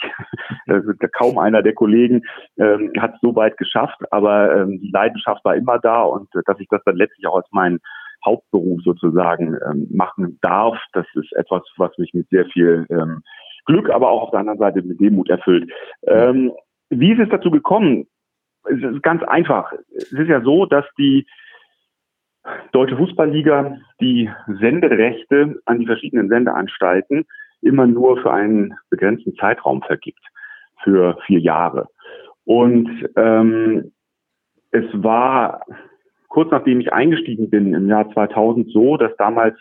[1.12, 2.23] Kaum einer der Kollegen
[2.57, 6.42] ähm, hat es so weit geschafft, aber ähm, die Leidenschaft war immer da und äh,
[6.47, 7.81] dass ich das dann letztlich auch als meinen
[8.24, 13.22] Hauptberuf sozusagen ähm, machen darf, das ist etwas, was mich mit sehr viel ähm,
[13.66, 15.70] Glück, aber auch auf der anderen Seite mit Demut erfüllt.
[16.06, 16.52] Ähm,
[16.90, 18.06] wie ist es dazu gekommen?
[18.64, 19.72] Es ist ganz einfach.
[19.94, 21.26] Es ist ja so, dass die
[22.72, 27.24] Deutsche Fußballliga die Senderechte an die verschiedenen Sendeanstalten
[27.62, 30.20] immer nur für einen begrenzten Zeitraum vergibt,
[30.82, 31.88] für vier Jahre.
[32.44, 33.92] Und ähm,
[34.70, 35.62] es war
[36.35, 39.57] kurz nachdem ich eingestiegen bin im Jahr 2000 so, dass damals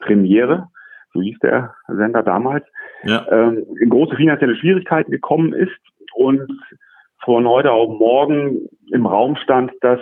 [0.00, 0.66] Premiere,
[1.14, 2.66] so hieß der Sender damals,
[3.04, 3.24] ja.
[3.30, 5.78] ähm, in große finanzielle Schwierigkeiten gekommen ist
[6.14, 6.50] und
[7.24, 10.00] von heute auf morgen im Raum stand, dass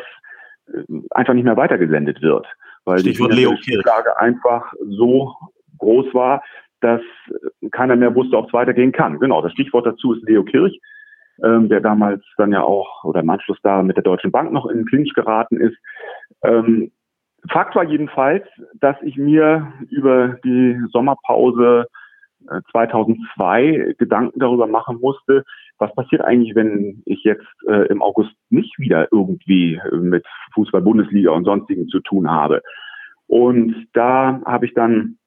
[1.10, 2.46] einfach nicht mehr weitergesendet wird,
[2.86, 5.34] weil Stichwort die Lage einfach so
[5.78, 6.42] groß war,
[6.80, 7.02] dass
[7.70, 9.18] keiner mehr wusste, ob es weitergehen kann.
[9.18, 10.80] Genau, das Stichwort dazu ist Leo Kirch,
[11.44, 14.66] ähm, der damals dann ja auch oder im Anschluss da mit der Deutschen Bank noch
[14.66, 15.76] in den Clinch geraten ist.
[16.42, 16.90] Ähm,
[17.50, 18.46] Fakt war jedenfalls,
[18.80, 21.86] dass ich mir über die Sommerpause
[22.70, 25.44] 2002 äh, Gedanken darüber machen musste,
[25.78, 31.44] was passiert eigentlich, wenn ich jetzt äh, im August nicht wieder irgendwie mit Fußball-Bundesliga und
[31.44, 32.62] sonstigen zu tun habe.
[33.26, 35.18] Und da habe ich dann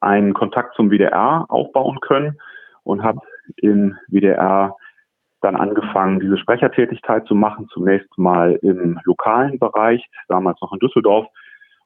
[0.00, 2.38] einen Kontakt zum WDR aufbauen können
[2.84, 3.20] und habe
[3.56, 4.76] im WDR
[5.42, 11.26] dann angefangen, diese Sprechertätigkeit zu machen, zunächst mal im lokalen Bereich, damals noch in Düsseldorf.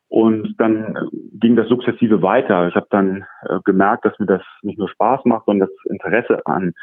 [0.09, 0.97] Und dann
[1.33, 2.69] ging das sukzessive weiter.
[2.69, 6.47] Ich habe dann äh, gemerkt, dass mir das nicht nur Spaß macht, sondern das Interesse
[6.47, 6.75] an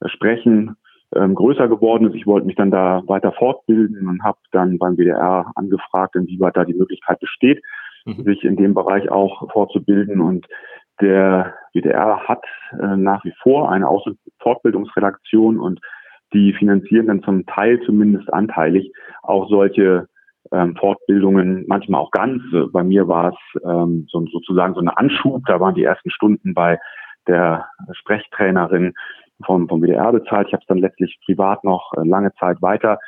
[0.00, 0.76] äh, Sprechen
[1.14, 2.14] ähm, größer geworden ist.
[2.14, 6.64] Ich wollte mich dann da weiter fortbilden und habe dann beim WDR angefragt, inwieweit da
[6.64, 7.62] die Möglichkeit besteht,
[8.04, 8.24] mhm.
[8.24, 10.20] sich in dem Bereich auch fortzubilden.
[10.20, 10.46] Und
[11.00, 15.80] der WDR hat äh, nach wie vor eine Aus- und Fortbildungsredaktion und
[16.32, 20.08] die finanzieren dann zum Teil zumindest anteilig auch solche
[20.52, 22.42] ähm, Fortbildungen, manchmal auch ganz.
[22.72, 25.42] Bei mir war es ähm, so, sozusagen so eine Anschub.
[25.46, 26.78] Da waren die ersten Stunden bei
[27.26, 28.94] der Sprechtrainerin
[29.44, 30.48] vom, vom WDR bezahlt.
[30.48, 32.98] Ich habe es dann letztlich privat noch äh, lange Zeit weiter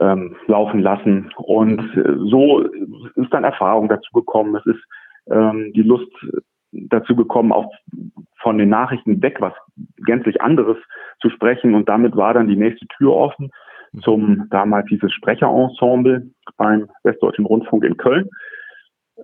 [0.00, 1.30] ähm, laufen lassen.
[1.36, 4.56] Und äh, so ist dann Erfahrung dazu gekommen.
[4.56, 4.82] Es ist
[5.30, 6.10] ähm, die Lust
[6.72, 7.72] dazu gekommen, auch
[8.40, 9.54] von den Nachrichten weg was
[10.06, 10.76] gänzlich anderes
[11.20, 11.74] zu sprechen.
[11.74, 13.50] Und damit war dann die nächste Tür offen
[14.02, 18.28] zum damals dieses Sprecherensemble beim Westdeutschen Rundfunk in Köln.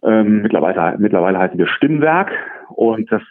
[0.02, 2.32] Ähm, mittlerweile, mittlerweile heißen wir Stimmwerk
[2.70, 3.22] und das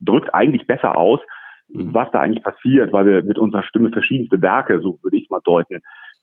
[0.00, 1.20] drückt eigentlich besser aus,
[1.68, 5.30] was da eigentlich passiert, weil wir mit unserer Stimme verschiedenste Werke, so würde ich es
[5.30, 5.80] mal deuten,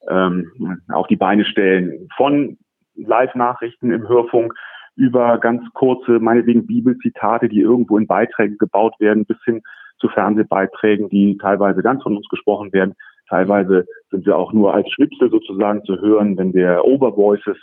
[0.08, 2.08] ähm, auf die Beine stellen.
[2.16, 2.58] Von
[2.96, 4.54] Live-Nachrichten im Hörfunk
[4.96, 9.62] über ganz kurze, meinetwegen Bibelzitate, die irgendwo in Beiträgen gebaut werden, bis hin
[10.00, 12.96] zu Fernsehbeiträgen, die teilweise ganz von uns gesprochen werden.
[13.30, 17.58] Teilweise sind wir auch nur als Schnipsel sozusagen zu hören, wenn wir Overvoices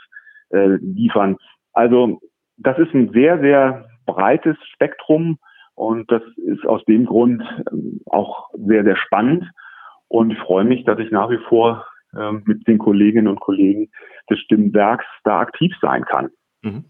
[0.51, 1.37] äh, liefern.
[1.73, 2.21] Also
[2.57, 5.39] das ist ein sehr, sehr breites Spektrum
[5.75, 9.45] und das ist aus dem Grund ähm, auch sehr, sehr spannend.
[10.09, 11.87] Und ich freue mich, dass ich nach wie vor
[12.19, 13.91] ähm, mit den Kolleginnen und Kollegen
[14.31, 16.31] des Stimmwerks da aktiv sein kann.
[16.63, 16.85] Mhm.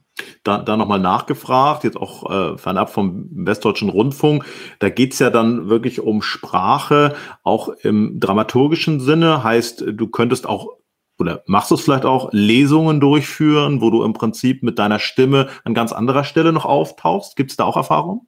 [0.44, 4.44] Da, da nochmal nachgefragt, jetzt auch äh, fernab vom Westdeutschen Rundfunk.
[4.78, 9.44] Da geht's ja dann wirklich um Sprache, auch im dramaturgischen Sinne.
[9.44, 10.78] Heißt, du könntest auch
[11.18, 15.48] oder machst du es vielleicht auch, Lesungen durchführen, wo du im Prinzip mit deiner Stimme
[15.64, 17.37] an ganz anderer Stelle noch auftauchst?
[17.37, 18.20] Gibt es da auch Erfahrungen?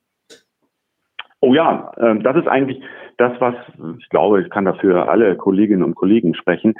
[1.40, 2.83] Oh ja, äh, das ist eigentlich
[3.20, 3.54] das, was
[3.98, 6.74] ich glaube, ich kann dafür alle Kolleginnen und Kollegen sprechen,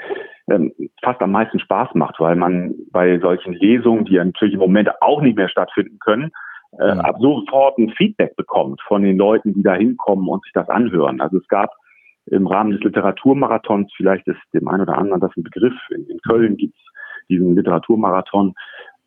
[0.49, 0.73] ähm,
[1.03, 4.89] fast am meisten Spaß macht, weil man bei solchen Lesungen, die ja natürlich im Moment
[5.01, 6.31] auch nicht mehr stattfinden können,
[6.79, 10.67] äh, ab sofort ein Feedback bekommt von den Leuten, die da hinkommen und sich das
[10.69, 11.21] anhören.
[11.21, 11.71] Also es gab
[12.25, 16.19] im Rahmen des Literaturmarathons, vielleicht ist dem einen oder anderen das ein Begriff, in, in
[16.21, 16.81] Köln gibt es
[17.29, 18.55] diesen Literaturmarathon,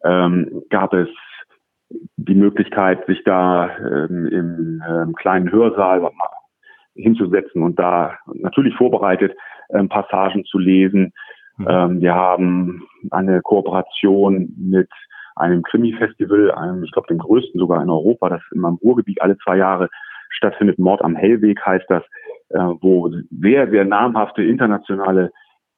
[0.04, 1.08] ähm, gab es
[2.16, 6.02] die Möglichkeit, sich da ähm, im ähm, kleinen Hörsaal
[6.94, 9.36] hinzusetzen und da natürlich vorbereitet
[9.70, 11.12] ähm, Passagen zu lesen.
[11.56, 11.66] Mhm.
[11.68, 14.90] Ähm, wir haben eine Kooperation mit
[15.36, 19.36] einem Krimi-Festival, einem, ich glaube, dem größten sogar in Europa, das immer im Ruhrgebiet alle
[19.38, 19.88] zwei Jahre
[20.30, 20.78] stattfindet.
[20.78, 22.04] Mord am Hellweg heißt das,
[22.50, 25.32] äh, wo sehr, sehr namhafte internationale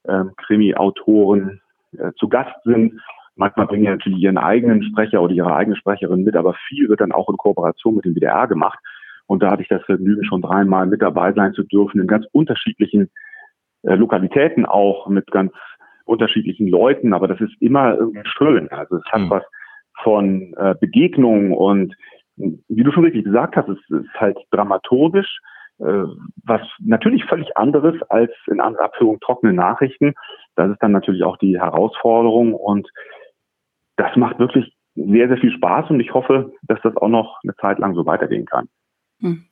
[0.04, 1.60] äh, Krimi-Autoren
[1.96, 3.00] äh, zu Gast sind.
[3.34, 7.00] Manchmal bringen die natürlich ihren eigenen Sprecher oder ihre eigene Sprecherin mit, aber viel wird
[7.00, 8.78] dann auch in Kooperation mit dem WDR gemacht.
[9.26, 12.26] Und da hatte ich das Vergnügen, schon dreimal mit dabei sein zu dürfen, in ganz
[12.32, 13.10] unterschiedlichen
[13.82, 15.52] äh, Lokalitäten auch, mit ganz
[16.04, 17.12] unterschiedlichen Leuten.
[17.12, 18.70] Aber das ist immer irgendwie schön.
[18.70, 19.30] Also es hat mhm.
[19.30, 19.42] was
[20.02, 21.94] von äh, Begegnungen und
[22.36, 25.40] wie du schon richtig gesagt hast, es ist halt dramaturgisch,
[25.78, 26.04] äh,
[26.44, 30.14] was natürlich völlig anderes als in anderer Abführung trockene Nachrichten.
[30.54, 32.88] Das ist dann natürlich auch die Herausforderung und
[33.96, 37.54] das macht wirklich sehr, sehr viel Spaß und ich hoffe, dass das auch noch eine
[37.56, 38.68] Zeit lang so weitergehen kann.
[39.20, 39.46] Hm.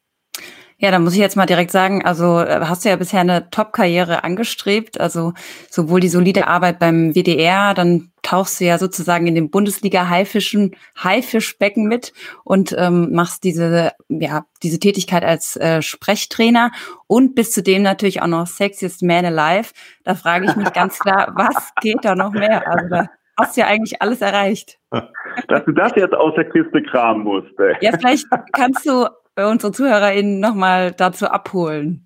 [0.85, 3.49] Ja, da muss ich jetzt mal direkt sagen, also äh, hast du ja bisher eine
[3.49, 5.33] Top-Karriere angestrebt, also
[5.71, 11.87] sowohl die solide Arbeit beim WDR, dann tauchst du ja sozusagen in dem Bundesliga-Haifischen, Haifischbecken
[11.87, 16.73] mit und ähm, machst diese, ja, diese Tätigkeit als äh, Sprechtrainer
[17.07, 19.71] und bis zudem natürlich auch noch Sexiest Man Alive.
[20.03, 22.67] Da frage ich mich ganz klar, was geht da noch mehr?
[22.67, 23.07] Also da
[23.39, 24.79] hast du ja eigentlich alles erreicht.
[24.91, 27.59] Dass du das jetzt aus der Kiste kramen musst.
[27.59, 27.77] Ey.
[27.81, 32.05] Ja, vielleicht kannst du unsere ZuhörerInnen nochmal dazu abholen?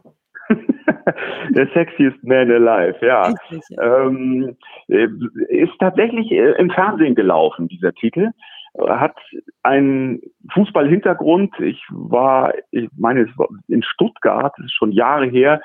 [1.50, 3.34] Der sexiest man alive, ja.
[3.80, 4.56] Ähm,
[4.88, 5.08] äh,
[5.48, 8.30] ist tatsächlich äh, im Fernsehen gelaufen, dieser Titel.
[8.78, 9.16] Hat
[9.62, 10.20] einen
[10.52, 11.58] Fußballhintergrund.
[11.60, 15.60] Ich war, ich meine, es war in Stuttgart, das ist schon Jahre her,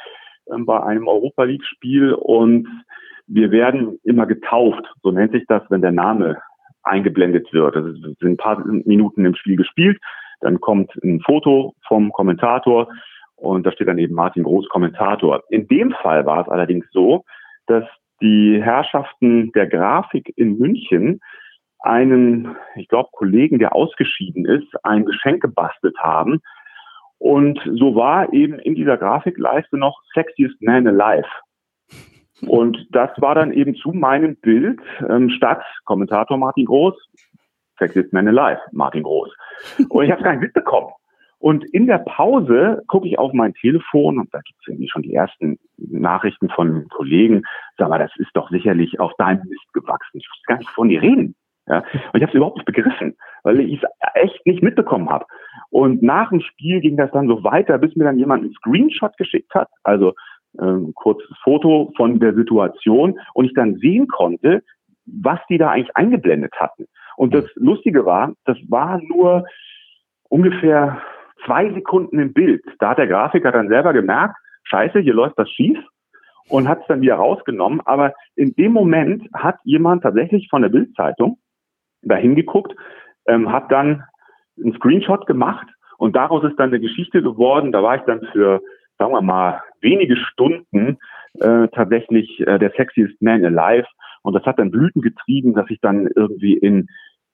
[0.52, 2.68] ähm, bei einem Europa League-Spiel und
[3.28, 4.84] wir werden immer getauft.
[5.02, 6.42] So nennt sich das, wenn der Name
[6.84, 7.76] eingeblendet wird.
[7.76, 10.00] Also es sind ein paar Minuten im Spiel gespielt
[10.44, 12.88] dann kommt ein Foto vom Kommentator
[13.36, 15.44] und da steht dann eben Martin Groß Kommentator.
[15.50, 17.24] In dem Fall war es allerdings so,
[17.68, 17.84] dass
[18.22, 21.20] die Herrschaften der Grafik in München
[21.80, 26.40] einen, ich glaube, Kollegen, der ausgeschieden ist, ein Geschenk gebastelt haben.
[27.18, 31.28] Und so war eben in dieser Grafikleiste noch Sexiest Man Alive.
[32.48, 34.80] Und das war dann eben zu meinem Bild
[35.10, 36.96] ähm, statt Kommentator Martin Groß,
[37.80, 39.32] Sexiest Man Alive, Martin Groß.
[39.90, 40.92] Und ich habe es gar nicht mitbekommen.
[41.40, 45.02] Und in der Pause gucke ich auf mein Telefon und da gibt es irgendwie schon
[45.02, 47.44] die ersten Nachrichten von Kollegen.
[47.78, 50.20] Sag mal, das ist doch sicherlich auf deinem Mist gewachsen.
[50.20, 51.36] Ich wusste gar nicht, von dir reden.
[51.68, 51.80] Ja?
[51.80, 55.26] Und ich habe es überhaupt nicht begriffen, weil ich es echt nicht mitbekommen habe.
[55.70, 59.18] Und nach dem Spiel ging das dann so weiter, bis mir dann jemand einen Screenshot
[59.18, 60.14] geschickt hat, also
[60.62, 64.64] ähm, kurzes Foto von der Situation und ich dann sehen konnte,
[65.06, 66.88] was die da eigentlich eingeblendet hatten.
[67.16, 69.46] Und das Lustige war, das war nur
[70.30, 71.02] ungefähr
[71.46, 72.64] zwei Sekunden im Bild.
[72.80, 75.78] Da hat der Grafiker dann selber gemerkt, scheiße, hier läuft das schief
[76.50, 77.82] und hat es dann wieder rausgenommen.
[77.86, 81.38] Aber in dem Moment hat jemand tatsächlich von der Bildzeitung
[82.02, 82.74] da hingeguckt,
[83.28, 84.04] ähm, hat dann
[84.62, 87.72] einen Screenshot gemacht und daraus ist dann eine Geschichte geworden.
[87.72, 88.62] Da war ich dann für,
[88.98, 90.98] sagen wir mal, wenige Stunden
[91.40, 93.88] äh, tatsächlich äh, der sexiest man alive.
[94.24, 96.88] Und das hat dann Blüten getrieben, dass ich dann irgendwie in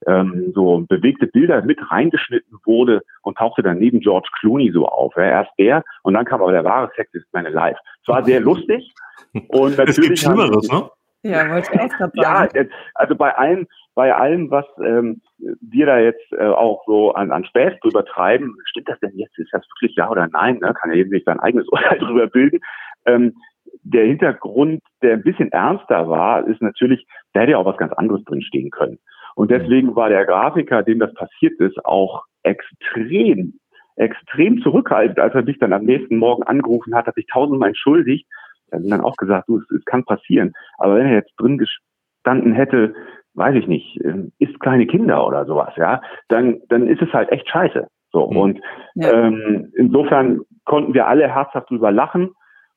[0.08, 5.14] ähm, so bewegte Bilder mit reingeschnitten wurde und tauchte dann neben George Clooney so auf.
[5.16, 7.80] Ja, erst der und dann kam aber der wahre Sexiest Man Alive.
[8.02, 8.94] Es war sehr lustig
[9.34, 9.88] und natürlich.
[9.88, 10.90] Es gibt Schlimmeres, ne?
[11.24, 12.52] Ja, wollte ich auch gerade sagen.
[12.56, 17.32] Ja, also bei allem, bei allem, was ähm, wir da jetzt äh, auch so an,
[17.32, 19.38] an Späß drüber treiben, stimmt das denn jetzt?
[19.38, 20.60] Ist das wirklich ja oder nein?
[20.60, 20.74] Ne?
[20.80, 22.60] Kann ja eben nicht sein eigenes Urteil drüber bilden.
[23.06, 23.36] Ähm,
[23.84, 27.94] der Hintergrund, der ein bisschen ernster war, ist natürlich, da hätte ja auch was ganz
[27.94, 29.00] anderes drinstehen können.
[29.36, 33.60] Und deswegen war der Grafiker, dem das passiert ist, auch extrem,
[33.96, 38.28] extrem zurückhaltend, als er mich dann am nächsten Morgen angerufen hat, hat sich tausendmal entschuldigt.
[38.72, 40.54] Er hat dann auch gesagt, du, es, es kann passieren.
[40.78, 42.94] Aber wenn er jetzt drin gestanden hätte,
[43.34, 47.32] weiß ich nicht, ähm, ist kleine Kinder oder sowas, ja, dann, dann ist es halt
[47.32, 47.88] echt scheiße.
[48.12, 48.30] So.
[48.30, 48.38] Mhm.
[48.38, 48.60] Und
[48.96, 49.12] ja.
[49.12, 52.32] ähm, insofern konnten wir alle herzhaft drüber lachen.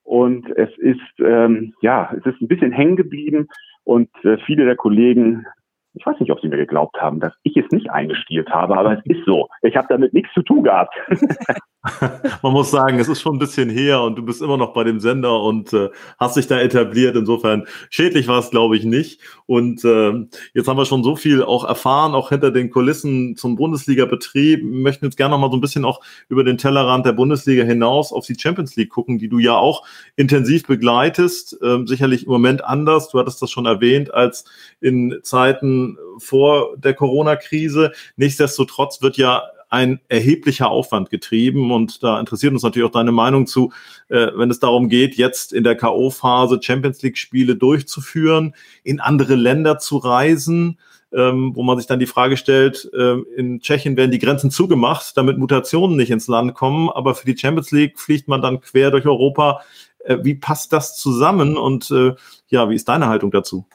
[0.05, 3.49] Und es ist, ähm, ja, es ist ein bisschen hängen geblieben.
[3.85, 5.47] Und äh, viele der Kollegen
[5.95, 8.99] ich weiß nicht, ob sie mir geglaubt haben, dass ich es nicht eingestielt habe, aber
[8.99, 9.49] es ist so.
[9.63, 10.95] Ich habe damit nichts zu tun gehabt.
[12.43, 14.85] Man muss sagen, es ist schon ein bisschen her und du bist immer noch bei
[14.85, 17.17] dem Sender und äh, hast dich da etabliert.
[17.17, 19.21] Insofern schädlich war es, glaube ich, nicht.
[19.47, 20.13] Und äh,
[20.55, 24.63] jetzt haben wir schon so viel auch erfahren, auch hinter den Kulissen zum Bundesliga-Betrieb.
[24.63, 28.13] Möchten jetzt gerne noch mal so ein bisschen auch über den Tellerrand der Bundesliga hinaus
[28.13, 31.61] auf die Champions League gucken, die du ja auch intensiv begleitest.
[31.63, 33.09] Äh, sicherlich im Moment anders.
[33.09, 34.45] Du hattest das schon erwähnt als
[34.81, 35.82] in Zeiten
[36.19, 37.93] vor der Corona-Krise.
[38.17, 39.43] Nichtsdestotrotz wird ja
[39.73, 41.73] ein erheblicher Aufwand getrieben.
[41.73, 43.73] Und da interessiert uns natürlich auch deine Meinung zu,
[44.11, 49.79] äh, wenn es darum geht, jetzt in der K.O.-Phase Champions League-Spiele durchzuführen, in andere Länder
[49.79, 50.79] zu reisen.
[51.15, 55.15] Ähm, wo man sich dann die Frage stellt, äh, in Tschechien werden die Grenzen zugemacht,
[55.15, 58.91] damit Mutationen nicht ins Land kommen, aber für die Champions League fliegt man dann quer
[58.91, 59.61] durch Europa.
[60.05, 62.15] Äh, wie passt das zusammen und äh,
[62.49, 63.67] ja, wie ist deine Haltung dazu?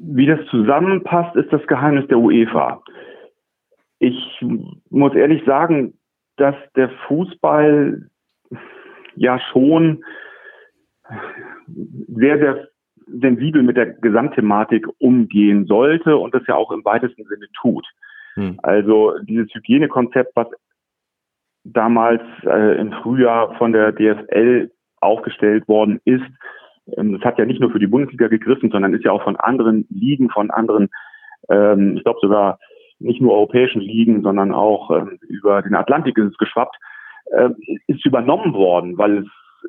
[0.00, 2.82] Wie das zusammenpasst, ist das Geheimnis der UEFA.
[3.98, 4.44] Ich
[4.90, 5.94] muss ehrlich sagen,
[6.36, 8.08] dass der Fußball
[9.14, 10.04] ja schon
[12.08, 12.68] sehr, sehr
[13.06, 17.86] sensibel mit der Gesamtthematik umgehen sollte und das ja auch im weitesten Sinne tut.
[18.34, 18.58] Hm.
[18.62, 20.48] Also dieses Hygienekonzept, was
[21.64, 26.24] damals äh, im Frühjahr von der DFL aufgestellt worden ist,
[26.96, 29.36] ähm, das hat ja nicht nur für die Bundesliga gegriffen, sondern ist ja auch von
[29.36, 30.88] anderen Ligen, von anderen,
[31.48, 32.58] ähm, ich glaube sogar
[32.98, 36.76] nicht nur europäischen Ligen, sondern auch ähm, über den Atlantik ist es geschwappt,
[37.32, 37.50] äh,
[37.86, 39.26] ist übernommen worden, weil es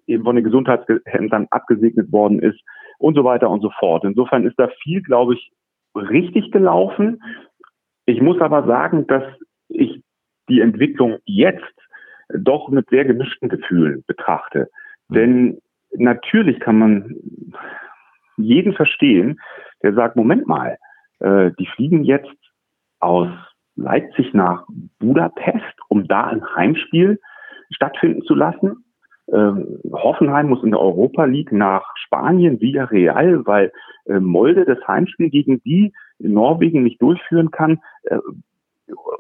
[0.08, 2.60] eben von den Gesundheitsämtern abgesegnet worden ist
[3.00, 4.04] und so weiter und so fort.
[4.04, 5.52] Insofern ist da viel, glaube ich,
[5.96, 7.22] richtig gelaufen.
[8.06, 9.24] Ich muss aber sagen, dass
[9.70, 10.02] ich
[10.50, 11.64] die Entwicklung jetzt
[12.30, 14.70] doch mit sehr gemischten Gefühlen betrachte.
[15.10, 15.14] Mhm.
[15.14, 15.62] Denn
[15.96, 17.16] natürlich kann man
[18.38, 19.40] jeden verstehen,
[19.84, 20.78] der sagt, Moment mal,
[21.20, 22.36] äh, die fliegen jetzt
[23.00, 23.30] aus
[23.76, 24.66] Leipzig nach
[25.00, 27.20] Budapest, um da ein Heimspiel
[27.72, 28.86] stattfinden zu lassen.
[29.32, 33.72] Ähm, Hoffenheim muss in der Europa League nach Spanien via Real, weil
[34.06, 37.80] äh, Molde das Heimspiel gegen die in Norwegen nicht durchführen kann.
[38.04, 38.18] Äh,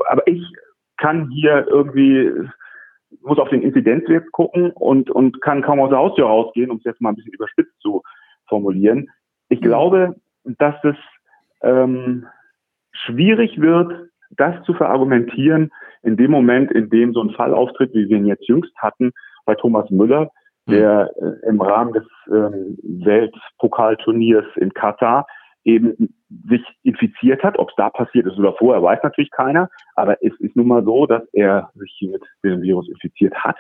[0.10, 0.44] aber ich
[0.98, 2.32] kann hier irgendwie,
[3.22, 6.84] muss auf den Inzidenzwert gucken und, und kann kaum aus der Haustür rausgehen, um es
[6.84, 8.02] jetzt mal ein bisschen überspitzt zu
[8.48, 9.10] formulieren.
[9.50, 9.66] Ich mhm.
[9.66, 10.96] glaube, dass es
[11.62, 12.28] ähm,
[12.92, 18.10] schwierig wird, das zu verargumentieren in dem Moment, in dem so ein Fall auftritt, wie
[18.10, 19.12] wir ihn jetzt jüngst hatten
[19.46, 20.32] bei Thomas Müller,
[20.68, 20.76] hm.
[20.76, 25.26] der äh, im Rahmen des ähm, Weltpokalturniers in Katar
[25.64, 26.14] eben
[26.48, 27.60] sich infiziert hat.
[27.60, 29.70] Ob es da passiert ist oder vorher, weiß natürlich keiner.
[29.96, 33.58] Aber es ist nun mal so, dass er sich mit dem Virus infiziert hat.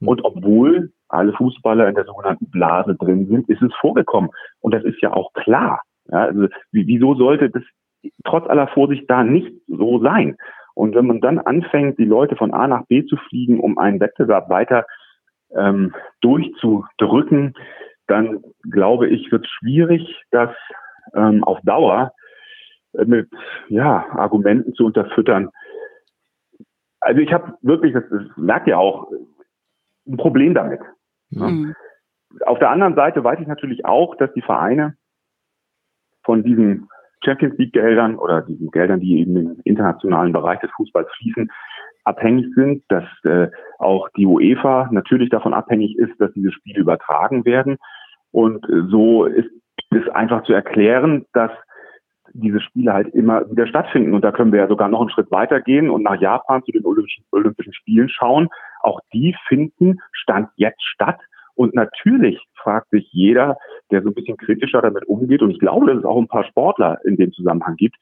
[0.00, 4.30] Und obwohl alle Fußballer in der sogenannten Blase drin sind, ist es vorgekommen.
[4.60, 5.82] Und das ist ja auch klar.
[6.10, 7.62] Ja, also wieso sollte das
[8.24, 10.36] trotz aller Vorsicht da nicht so sein?
[10.74, 14.00] Und wenn man dann anfängt, die Leute von A nach B zu fliegen, um einen
[14.00, 14.86] Wettbewerb weiter
[15.54, 17.54] ähm, durchzudrücken,
[18.06, 20.50] dann glaube ich, wird es schwierig, das
[21.14, 22.12] ähm, auf Dauer
[22.92, 23.28] mit
[23.68, 25.50] ja, Argumenten zu unterfüttern.
[27.00, 29.10] Also ich habe wirklich, das, das merkt ihr auch,
[30.06, 30.80] ein Problem damit.
[31.30, 31.74] Mhm.
[32.46, 34.96] Auf der anderen Seite weiß ich natürlich auch, dass die Vereine
[36.24, 36.88] von diesen
[37.24, 41.50] Champions League Geldern oder diesen Geldern, die eben im internationalen Bereich des Fußballs fließen,
[42.04, 43.48] abhängig sind, dass äh,
[43.78, 47.78] auch die UEFA natürlich davon abhängig ist, dass diese Spiele übertragen werden.
[48.30, 49.50] Und äh, so ist
[49.90, 51.50] es einfach zu erklären, dass
[52.32, 54.14] diese Spiele halt immer wieder stattfinden.
[54.14, 56.72] Und da können wir ja sogar noch einen Schritt weiter gehen und nach Japan zu
[56.72, 58.48] den Olympischen, Olympischen Spielen schauen.
[58.82, 61.18] Auch die finden Stand jetzt statt.
[61.54, 63.56] Und natürlich fragt sich jeder,
[63.90, 66.44] der so ein bisschen kritischer damit umgeht, und ich glaube, dass es auch ein paar
[66.44, 67.96] Sportler in dem Zusammenhang gibt,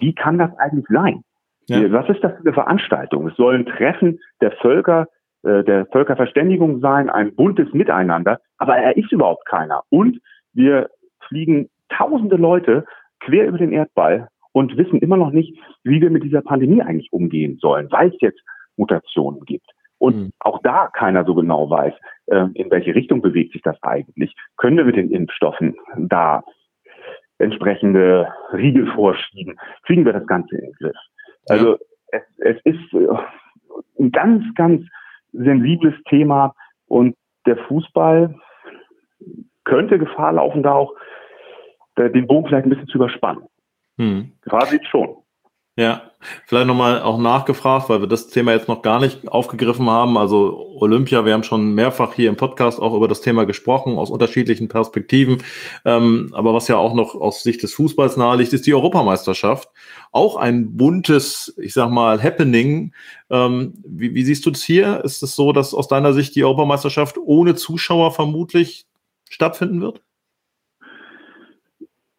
[0.00, 1.22] wie kann das eigentlich sein?
[1.68, 1.90] Ja.
[1.92, 3.28] Was ist das für eine Veranstaltung?
[3.28, 5.06] Es soll ein Treffen der Völker,
[5.42, 9.82] äh, der Völkerverständigung sein, ein buntes Miteinander, aber er ist überhaupt keiner.
[9.90, 10.18] Und
[10.52, 10.88] wir
[11.28, 12.84] fliegen tausende Leute
[13.20, 17.12] quer über den Erdball und wissen immer noch nicht, wie wir mit dieser Pandemie eigentlich
[17.12, 18.40] umgehen sollen, weil es jetzt
[18.76, 19.66] Mutationen gibt.
[19.98, 20.32] Und mhm.
[20.40, 21.92] auch da keiner so genau weiß,
[22.28, 24.34] ähm, in welche Richtung bewegt sich das eigentlich.
[24.56, 26.44] Können wir mit den Impfstoffen da
[27.38, 29.58] entsprechende Riegel vorschieben?
[29.84, 30.96] Kriegen wir das Ganze in den Griff?
[31.48, 31.78] Also
[32.12, 33.08] es, es ist äh,
[33.98, 34.86] ein ganz, ganz
[35.32, 36.54] sensibles Thema
[36.86, 37.16] und
[37.46, 38.34] der Fußball
[39.68, 40.94] könnte Gefahr laufen, da auch
[41.96, 43.44] äh, den Bogen vielleicht ein bisschen zu überspannen.
[43.98, 44.32] Hm.
[44.42, 45.16] Gerade jetzt schon.
[45.78, 46.10] Ja,
[46.46, 50.18] vielleicht nochmal auch nachgefragt, weil wir das Thema jetzt noch gar nicht aufgegriffen haben.
[50.18, 54.10] Also Olympia, wir haben schon mehrfach hier im Podcast auch über das Thema gesprochen, aus
[54.10, 55.40] unterschiedlichen Perspektiven.
[55.84, 59.68] Ähm, aber was ja auch noch aus Sicht des Fußballs naheliegt, ist die Europameisterschaft.
[60.10, 62.92] Auch ein buntes, ich sag mal, Happening.
[63.30, 65.04] Ähm, wie, wie siehst du das hier?
[65.04, 68.88] Ist es so, dass aus deiner Sicht die Europameisterschaft ohne Zuschauer vermutlich
[69.30, 70.02] stattfinden wird?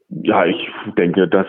[0.09, 1.47] Ja, ich denke, dass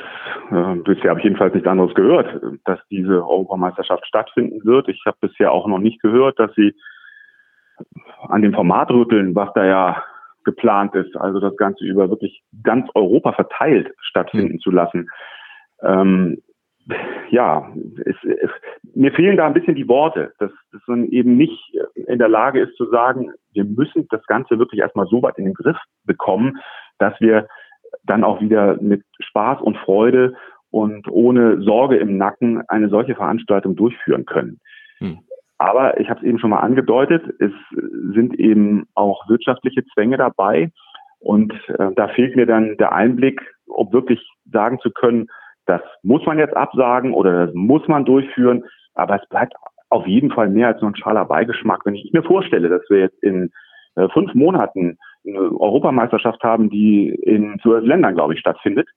[0.50, 4.88] äh, bisher habe ich jedenfalls nichts anderes gehört, dass diese Europameisterschaft stattfinden wird.
[4.88, 6.74] Ich habe bisher auch noch nicht gehört, dass sie
[8.28, 10.04] an dem Format rütteln, was da ja
[10.44, 14.60] geplant ist, also das Ganze über wirklich ganz Europa verteilt stattfinden mhm.
[14.60, 15.08] zu lassen.
[15.82, 16.42] Ähm,
[17.30, 17.72] ja,
[18.04, 18.50] es, es,
[18.94, 22.60] mir fehlen da ein bisschen die Worte, dass, dass man eben nicht in der Lage
[22.60, 26.58] ist zu sagen, wir müssen das Ganze wirklich erstmal so weit in den Griff bekommen,
[26.98, 27.46] dass wir
[28.04, 30.34] dann auch wieder mit Spaß und Freude
[30.70, 34.60] und ohne Sorge im Nacken eine solche Veranstaltung durchführen können.
[34.98, 35.18] Hm.
[35.58, 37.52] Aber ich habe es eben schon mal angedeutet, es
[38.14, 40.70] sind eben auch wirtschaftliche Zwänge dabei.
[41.18, 45.26] Und äh, da fehlt mir dann der Einblick, um wirklich sagen zu können,
[45.70, 48.64] das muss man jetzt absagen oder das muss man durchführen.
[48.94, 49.54] Aber es bleibt
[49.88, 51.82] auf jeden Fall mehr als nur ein schaler Beigeschmack.
[51.84, 53.50] Wenn ich mir vorstelle, dass wir jetzt in
[53.94, 58.88] äh, fünf Monaten eine Europameisterschaft haben, die in zwölf Ländern, glaube ich, stattfindet,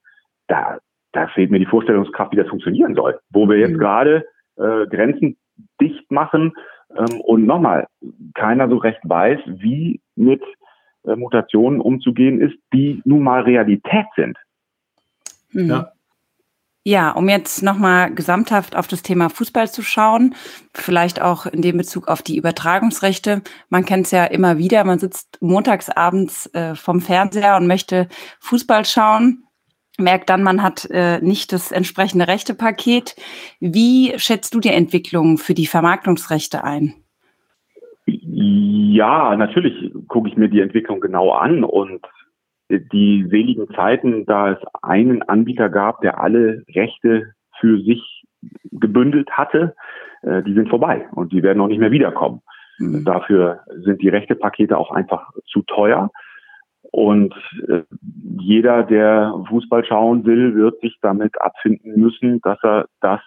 [0.47, 0.79] da,
[1.11, 3.19] da fehlt mir die Vorstellungskraft, wie das funktionieren soll.
[3.29, 3.79] Wo wir jetzt mhm.
[3.79, 4.25] gerade
[4.57, 5.37] äh, Grenzen
[5.79, 6.53] dicht machen
[6.95, 7.87] ähm, und nochmal,
[8.33, 10.41] keiner so recht weiß, wie mit
[11.05, 14.37] äh, Mutationen umzugehen ist, die nun mal Realität sind.
[15.51, 15.69] Mhm.
[15.69, 15.92] Ja.
[16.85, 20.35] Ja, um jetzt nochmal gesamthaft auf das Thema Fußball zu schauen,
[20.73, 23.41] vielleicht auch in dem Bezug auf die Übertragungsrechte.
[23.69, 28.09] Man kennt es ja immer wieder, man sitzt montagsabends äh, vom Fernseher und möchte
[28.41, 29.45] Fußball schauen,
[29.97, 33.15] merkt dann, man hat äh, nicht das entsprechende Rechtepaket.
[33.61, 36.95] Wie schätzt du die Entwicklung für die Vermarktungsrechte ein?
[38.05, 42.01] Ja, natürlich gucke ich mir die Entwicklung genau an und
[42.79, 48.23] die seligen Zeiten, da es einen Anbieter gab, der alle Rechte für sich
[48.71, 49.75] gebündelt hatte,
[50.21, 52.41] äh, die sind vorbei und die werden auch nicht mehr wiederkommen.
[52.79, 53.05] Mhm.
[53.05, 56.11] Dafür sind die Rechtepakete auch einfach zu teuer.
[56.91, 57.33] Und
[57.67, 57.81] äh,
[58.39, 63.21] jeder, der Fußball schauen will, wird sich damit abfinden müssen, dass er das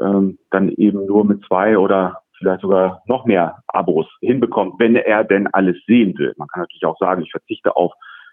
[0.00, 5.24] ähm, dann eben nur mit zwei oder vielleicht sogar noch mehr Abos hinbekommt, wenn er
[5.24, 6.34] denn alles sehen will.
[6.36, 7.92] Man kann natürlich auch sagen, ich verzichte auf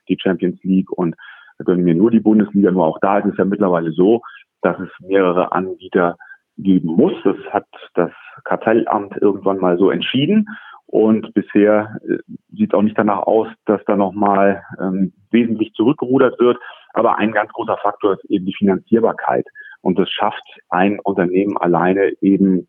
[0.10, 1.16] die Champions League und
[1.60, 2.72] gönnen mir nur die Bundesliga.
[2.72, 4.22] Nur auch da ist es ja mittlerweile so,
[4.62, 6.18] dass es mehrere Anbieter
[6.58, 7.14] geben muss.
[7.24, 8.12] Das hat das
[8.44, 10.48] Kartellamt irgendwann mal so entschieden.
[10.86, 12.18] Und bisher äh,
[12.52, 16.58] sieht auch nicht danach aus, dass da nochmal ähm, wesentlich zurückgerudert wird.
[16.94, 19.46] Aber ein ganz großer Faktor ist eben die Finanzierbarkeit.
[19.82, 22.68] Und das schafft ein Unternehmen alleine eben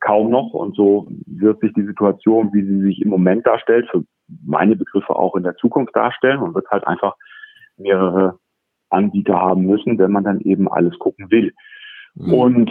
[0.00, 0.52] kaum noch.
[0.52, 4.04] Und so wird sich die Situation, wie sie sich im Moment darstellt, für
[4.44, 7.16] meine Begriffe auch in der Zukunft darstellen und wird halt einfach
[7.76, 8.38] mehrere
[8.90, 11.52] Anbieter haben müssen, wenn man dann eben alles gucken will.
[12.14, 12.34] Mhm.
[12.34, 12.70] Und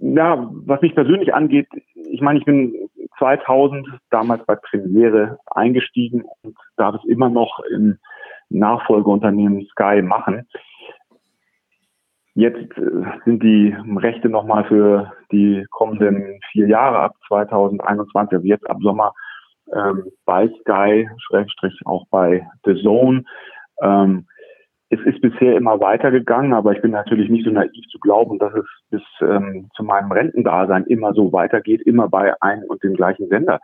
[0.00, 2.74] ja, was mich persönlich angeht, ich meine, ich bin
[3.18, 7.98] 2000 damals bei Premiere eingestiegen und darf es immer noch im
[8.50, 10.46] Nachfolgeunternehmen Sky machen.
[12.38, 18.70] Jetzt äh, sind die Rechte nochmal für die kommenden vier Jahre ab 2021, also jetzt
[18.70, 19.12] ab Sommer
[19.74, 23.24] ähm, bei Sky, Schrägstrich auch bei The Zone.
[23.82, 24.24] Ähm,
[24.88, 28.54] es ist bisher immer weitergegangen, aber ich bin natürlich nicht so naiv zu glauben, dass
[28.54, 33.26] es bis ähm, zu meinem Rentendasein immer so weitergeht, immer bei einem und dem gleichen
[33.26, 33.58] Sender.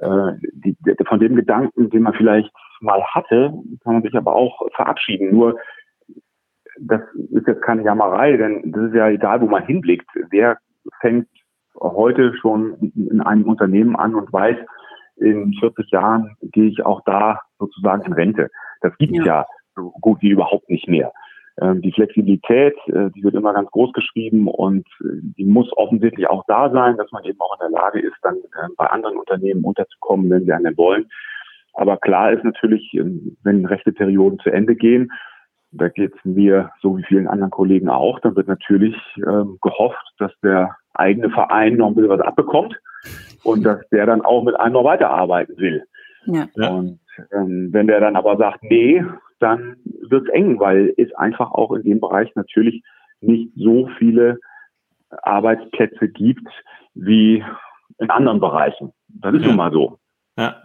[0.00, 0.76] Äh, die,
[1.06, 2.50] von dem Gedanken, den man vielleicht
[2.80, 3.52] mal hatte,
[3.84, 5.30] kann man sich aber auch verabschieden.
[5.30, 5.56] Nur
[6.80, 7.00] das
[7.30, 10.08] ist jetzt keine Jammerei, denn das ist ja egal, wo man hinblickt.
[10.30, 10.58] Wer
[11.00, 11.28] fängt
[11.80, 14.56] heute schon in einem Unternehmen an und weiß,
[15.16, 18.50] in 40 Jahren gehe ich auch da sozusagen in Rente.
[18.80, 19.24] Das gibt ja.
[19.24, 19.46] ja
[19.76, 21.12] so gut wie überhaupt nicht mehr.
[21.60, 26.26] Ähm, die Flexibilität, äh, die wird immer ganz groß geschrieben und äh, die muss offensichtlich
[26.28, 29.18] auch da sein, dass man eben auch in der Lage ist, dann äh, bei anderen
[29.18, 31.10] Unternehmen unterzukommen, wenn sie einen wollen.
[31.74, 35.12] Aber klar ist natürlich, ähm, wenn rechte Perioden zu Ende gehen,
[35.72, 38.96] da geht es mir so wie vielen anderen Kollegen auch, dann wird natürlich
[39.26, 42.78] ähm, gehofft, dass der eigene Verein noch ein bisschen was abbekommt
[43.42, 45.84] und dass der dann auch mit einem noch weiterarbeiten will.
[46.26, 46.46] Ja.
[46.54, 47.00] Und
[47.32, 49.04] ähm, wenn der dann aber sagt, nee,
[49.40, 49.76] dann
[50.08, 52.82] wird es eng, weil es einfach auch in dem Bereich natürlich
[53.20, 54.38] nicht so viele
[55.22, 56.46] Arbeitsplätze gibt
[56.94, 57.44] wie
[57.98, 58.92] in anderen Bereichen.
[59.08, 59.48] Das ist ja.
[59.48, 59.98] nun mal so.
[60.38, 60.56] Ja.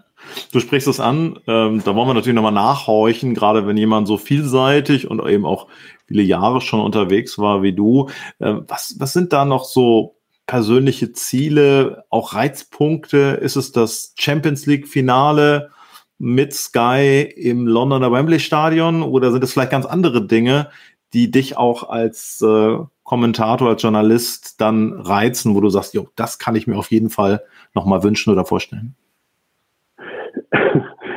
[0.52, 4.18] Du sprichst es an, ähm, da wollen wir natürlich nochmal nachhorchen, gerade wenn jemand so
[4.18, 5.68] vielseitig und eben auch
[6.06, 8.10] viele Jahre schon unterwegs war wie du.
[8.40, 10.16] Äh, was, was sind da noch so
[10.46, 13.40] persönliche Ziele, auch Reizpunkte?
[13.42, 15.72] Ist es das Champions League Finale?
[16.20, 20.70] mit Sky im Londoner Wembley Stadion oder sind es vielleicht ganz andere Dinge,
[21.14, 26.40] die dich auch als äh, Kommentator, als Journalist dann reizen, wo du sagst, jo, das
[26.40, 27.44] kann ich mir auf jeden Fall
[27.74, 28.96] nochmal wünschen oder vorstellen?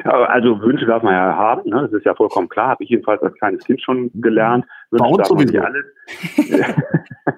[0.05, 1.83] Also Wünsche darf man ja haben, ne?
[1.83, 4.65] das ist ja vollkommen klar, habe ich jedenfalls als kleines Kind schon gelernt.
[4.91, 5.59] Wünsche Bei uns sowieso.
[5.59, 5.87] Alles.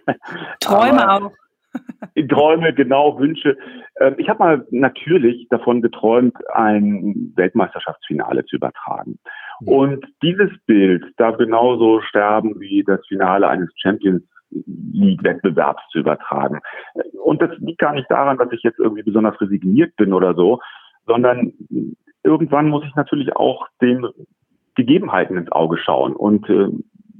[0.60, 1.32] Träume auch.
[2.28, 3.56] Träume, genau, Wünsche.
[3.98, 9.18] Ähm, ich habe mal natürlich davon geträumt, ein Weltmeisterschaftsfinale zu übertragen.
[9.64, 14.22] Und dieses Bild darf genauso sterben wie das Finale eines Champions
[14.92, 16.60] League-Wettbewerbs zu übertragen.
[17.22, 20.60] Und das liegt gar nicht daran, dass ich jetzt irgendwie besonders resigniert bin oder so,
[21.06, 21.52] sondern
[22.22, 24.06] irgendwann muss ich natürlich auch den
[24.74, 26.14] Gegebenheiten ins Auge schauen.
[26.14, 26.68] Und äh,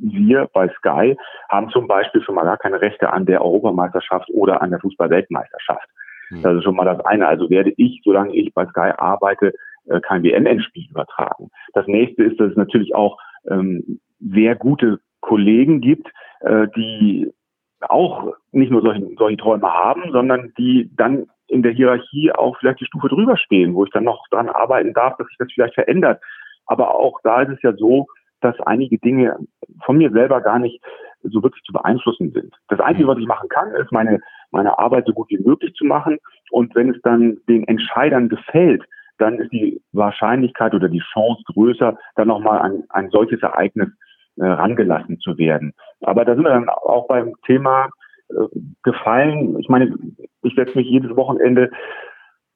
[0.02, 1.16] wir bei Sky
[1.48, 5.88] haben zum Beispiel schon mal gar keine Rechte an der Europameisterschaft oder an der Fußball-Weltmeisterschaft.
[6.30, 6.42] Mhm.
[6.42, 7.26] Das ist schon mal das eine.
[7.26, 9.52] Also werde ich, solange ich bei Sky arbeite,
[9.86, 11.50] äh, kein WM-Endspiel übertragen.
[11.74, 16.08] Das nächste ist, dass es natürlich auch ähm, sehr gute Kollegen gibt,
[16.40, 17.32] äh, die
[17.80, 22.80] auch nicht nur solche, solche Träume haben, sondern die dann in der Hierarchie auch vielleicht
[22.80, 25.74] die Stufe drüber stehen, wo ich dann noch dran arbeiten darf, dass sich das vielleicht
[25.74, 26.20] verändert.
[26.66, 28.06] Aber auch da ist es ja so,
[28.40, 29.36] dass einige Dinge
[29.84, 30.82] von mir selber gar nicht
[31.22, 32.52] so wirklich zu beeinflussen sind.
[32.68, 35.84] Das Einzige, was ich machen kann, ist meine, meine Arbeit so gut wie möglich zu
[35.84, 36.18] machen.
[36.50, 38.82] Und wenn es dann den Entscheidern gefällt,
[39.18, 43.88] dann ist die Wahrscheinlichkeit oder die Chance größer, dann nochmal an ein solches Ereignis
[44.36, 45.74] äh, rangelassen zu werden.
[46.00, 47.90] Aber da sind wir dann auch beim Thema
[48.32, 49.58] äh, gefallen.
[49.60, 49.94] Ich meine,
[50.42, 51.70] ich setze mich jedes Wochenende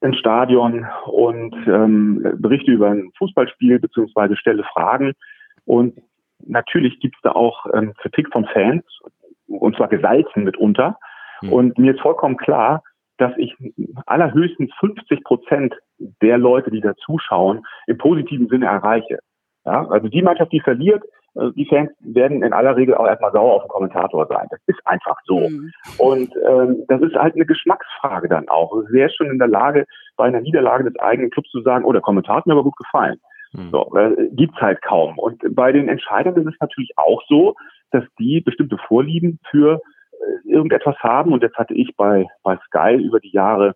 [0.01, 5.13] ins Stadion und ähm, berichte über ein Fußballspiel beziehungsweise stelle Fragen.
[5.65, 5.99] Und
[6.45, 8.85] natürlich gibt es da auch ähm, Kritik von Fans,
[9.47, 10.99] und zwar gesalzen mitunter.
[11.43, 11.53] Mhm.
[11.53, 12.83] Und mir ist vollkommen klar,
[13.19, 13.55] dass ich
[14.05, 19.19] allerhöchstens 50 Prozent der Leute, die da zuschauen, im positiven Sinne erreiche.
[19.65, 21.03] Ja, also die Mannschaft, die verliert,
[21.55, 24.47] die Fans werden in aller Regel auch erstmal sauer auf den Kommentator sein.
[24.51, 25.41] Das ist einfach so.
[25.41, 25.73] Mhm.
[25.99, 28.73] Und ähm, das ist halt eine Geschmacksfrage dann auch.
[28.91, 31.93] Wer ist schon in der Lage, bei einer Niederlage des eigenen Clubs zu sagen, oh,
[31.93, 33.21] der Kommentar hat mir aber gut gefallen.
[33.53, 33.71] Mhm.
[33.71, 35.19] So, äh, gibt's halt kaum.
[35.19, 37.55] Und bei den Entscheidern ist es natürlich auch so,
[37.91, 39.81] dass die bestimmte Vorlieben für
[40.13, 41.33] äh, irgendetwas haben.
[41.33, 43.75] Und jetzt hatte ich bei, bei Sky über die Jahre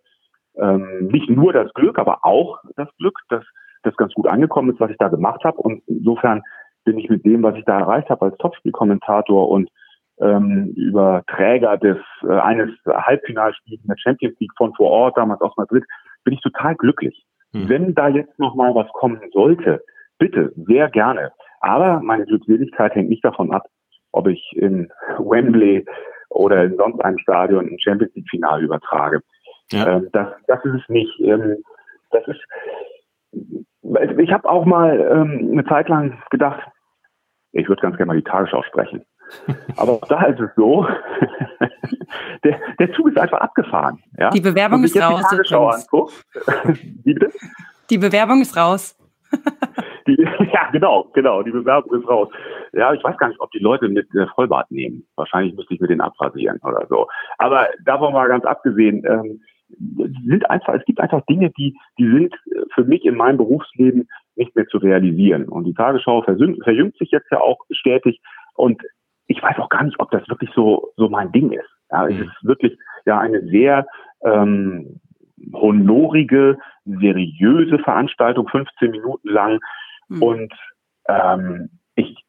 [0.56, 3.44] ähm, nicht nur das Glück, aber auch das Glück, dass
[3.82, 5.58] das ganz gut angekommen ist, was ich da gemacht habe.
[5.58, 6.42] Und insofern
[6.84, 9.68] bin ich mit dem, was ich da erreicht habe als Topspielkommentator und
[10.20, 15.40] ähm, über Träger des äh, eines Halbfinalspiels in der Champions League von vor Ort, damals
[15.40, 15.84] aus Madrid,
[16.24, 17.24] bin ich total glücklich.
[17.52, 17.68] Hm.
[17.68, 19.82] Wenn da jetzt noch mal was kommen sollte,
[20.18, 21.32] bitte, sehr gerne.
[21.60, 23.66] Aber meine Glückseligkeit hängt nicht davon ab,
[24.12, 25.86] ob ich in Wembley
[26.28, 29.20] oder in sonst einem Stadion ein Champions League Finale übertrage.
[29.72, 29.96] Ja.
[29.96, 31.20] Ähm, das, das ist es nicht.
[31.20, 31.56] Ähm,
[32.10, 32.40] das ist,
[33.82, 36.60] ich habe auch mal ähm, eine Zeit lang gedacht,
[37.52, 39.04] ich würde ganz gerne mal die Tagesschau sprechen.
[39.76, 40.86] Aber da ist es so,
[42.44, 44.02] der, der Zug ist einfach abgefahren.
[44.18, 44.30] Ja?
[44.30, 45.20] Die Bewerbung ist raus.
[45.20, 46.24] Die, Tagesschau anguckt,
[47.04, 47.18] die,
[47.90, 48.96] die Bewerbung ist raus.
[50.06, 50.16] Die,
[50.52, 52.28] ja, genau, genau, die Bewerbung ist raus.
[52.72, 55.06] Ja, ich weiß gar nicht, ob die Leute mit äh, Vollbart nehmen.
[55.14, 57.06] Wahrscheinlich müsste ich mir den abrasieren oder so.
[57.38, 59.40] Aber davon mal ganz abgesehen, ähm,
[59.78, 62.34] sind einfach, es gibt einfach Dinge, die, die sind
[62.74, 65.48] für mich in meinem Berufsleben nicht mehr zu realisieren.
[65.48, 68.20] Und die Tagesschau verjüngt sich jetzt ja auch stetig.
[68.54, 68.82] Und
[69.26, 71.70] ich weiß auch gar nicht, ob das wirklich so, so mein Ding ist.
[71.90, 72.22] Ja, es mhm.
[72.22, 73.86] ist wirklich ja eine sehr
[74.24, 75.00] ähm,
[75.52, 79.60] honorige, seriöse Veranstaltung, 15 Minuten lang.
[80.08, 80.22] Mhm.
[80.22, 80.54] Und
[81.08, 82.24] ähm, ich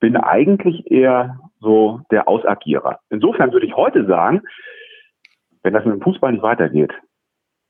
[0.00, 3.00] bin eigentlich eher so der Ausagierer.
[3.10, 4.42] Insofern würde ich heute sagen,
[5.64, 6.92] wenn das mit dem Fußball nicht weitergeht,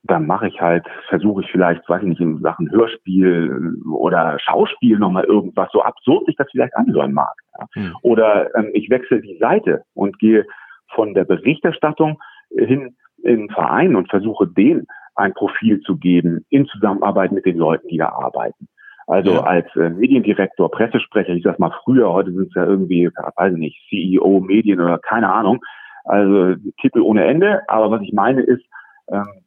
[0.03, 4.99] dann mache ich halt, versuche ich vielleicht, weiß ich nicht, in Sachen Hörspiel oder Schauspiel
[4.99, 7.33] nochmal irgendwas, so absurd sich das vielleicht anhören mag.
[7.57, 7.65] Ja.
[7.75, 7.95] Mhm.
[8.03, 10.45] Oder ähm, ich wechsle die Seite und gehe
[10.93, 12.19] von der Berichterstattung
[12.55, 14.85] hin in den Verein und versuche denen
[15.15, 18.67] ein Profil zu geben in Zusammenarbeit mit den Leuten, die da arbeiten.
[19.07, 19.43] Also ja.
[19.43, 23.59] als äh, Mediendirektor, Pressesprecher, ich sag mal früher, heute sind es ja irgendwie, weiß ich
[23.59, 25.61] nicht, CEO, Medien oder keine Ahnung,
[26.05, 27.61] also Titel ohne Ende.
[27.67, 28.63] Aber was ich meine ist,
[29.09, 29.45] ähm,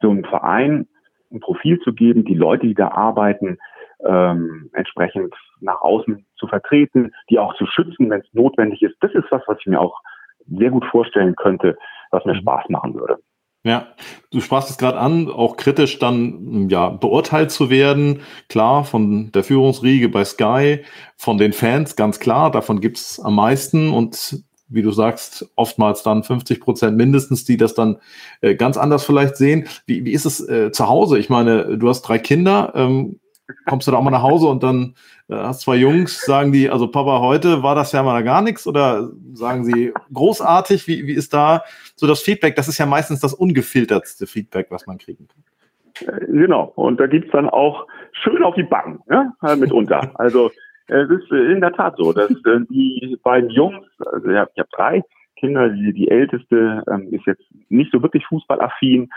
[0.00, 0.88] so einem Verein
[1.32, 3.58] ein Profil zu geben, die Leute, die da arbeiten,
[4.04, 8.96] ähm, entsprechend nach außen zu vertreten, die auch zu schützen, wenn es notwendig ist.
[9.00, 10.00] Das ist was, was ich mir auch
[10.48, 11.76] sehr gut vorstellen könnte,
[12.10, 12.40] was mir mhm.
[12.40, 13.18] Spaß machen würde.
[13.62, 13.88] Ja,
[14.30, 18.22] du sprachst es gerade an, auch kritisch dann ja beurteilt zu werden.
[18.48, 20.82] Klar, von der Führungsriege bei Sky,
[21.18, 26.22] von den Fans, ganz klar, davon gibt's am meisten und wie du sagst, oftmals dann
[26.22, 27.98] 50 Prozent mindestens, die das dann
[28.40, 29.66] äh, ganz anders vielleicht sehen.
[29.86, 31.18] Wie, wie ist es äh, zu Hause?
[31.18, 32.72] Ich meine, du hast drei Kinder.
[32.74, 33.20] Ähm,
[33.66, 34.94] kommst du da auch mal nach Hause und dann
[35.28, 38.66] äh, hast zwei Jungs, sagen die, also Papa, heute war das ja mal gar nichts
[38.66, 40.86] oder sagen sie großartig?
[40.86, 41.64] Wie, wie ist da
[41.96, 42.56] so das Feedback?
[42.56, 46.14] Das ist ja meistens das ungefiltertste Feedback, was man kriegen kann.
[46.14, 50.12] Äh, genau, und da gibt's dann auch schön auf die Backen, ja, mitunter.
[50.14, 50.50] Also
[50.90, 54.70] es ist in der Tat so, dass äh, die beiden Jungs, also ich habe hab
[54.70, 55.02] drei
[55.36, 59.10] Kinder, die, die älteste ähm, ist jetzt nicht so wirklich fußballaffin,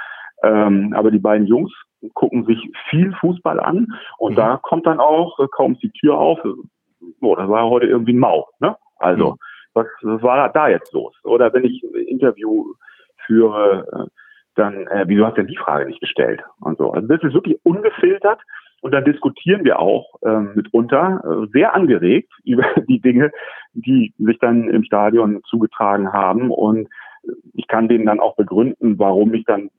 [0.44, 1.72] ähm, aber die beiden Jungs
[2.14, 2.60] gucken sich
[2.90, 4.38] viel Fußball an und mhm.
[4.38, 6.40] da kommt dann auch, äh, kaum die Tür auf,
[7.22, 8.48] oh, das war heute irgendwie ein Mau.
[8.60, 8.76] Ne?
[8.98, 9.38] Also, mhm.
[9.74, 11.16] was, was war da jetzt los?
[11.24, 12.74] Oder wenn ich ein Interview
[13.26, 14.10] führe, äh,
[14.56, 16.42] dann, äh, wieso hast du denn die Frage nicht gestellt?
[16.60, 16.92] Und so.
[16.92, 18.40] Also das ist wirklich ungefiltert
[18.84, 23.32] und dann diskutieren wir auch ähm, mitunter äh, sehr angeregt über die Dinge,
[23.74, 26.52] die sich dann im Stadion zugetragen haben.
[26.52, 26.90] Und
[27.54, 29.70] ich kann denen dann auch begründen, warum ich dann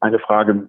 [0.00, 0.68] eine Frage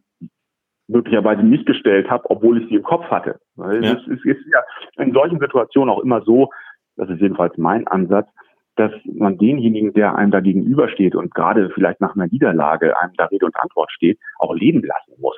[0.87, 3.39] möglicherweise nicht gestellt habe, obwohl ich sie im Kopf hatte.
[3.55, 3.93] Weil ja.
[3.93, 4.61] Es ist, ist ja
[5.03, 6.49] in solchen Situationen auch immer so,
[6.95, 8.27] das ist jedenfalls mein Ansatz,
[8.75, 13.25] dass man denjenigen, der einem da gegenübersteht und gerade vielleicht nach einer Niederlage einem da
[13.25, 15.37] Rede und Antwort steht, auch leben lassen muss.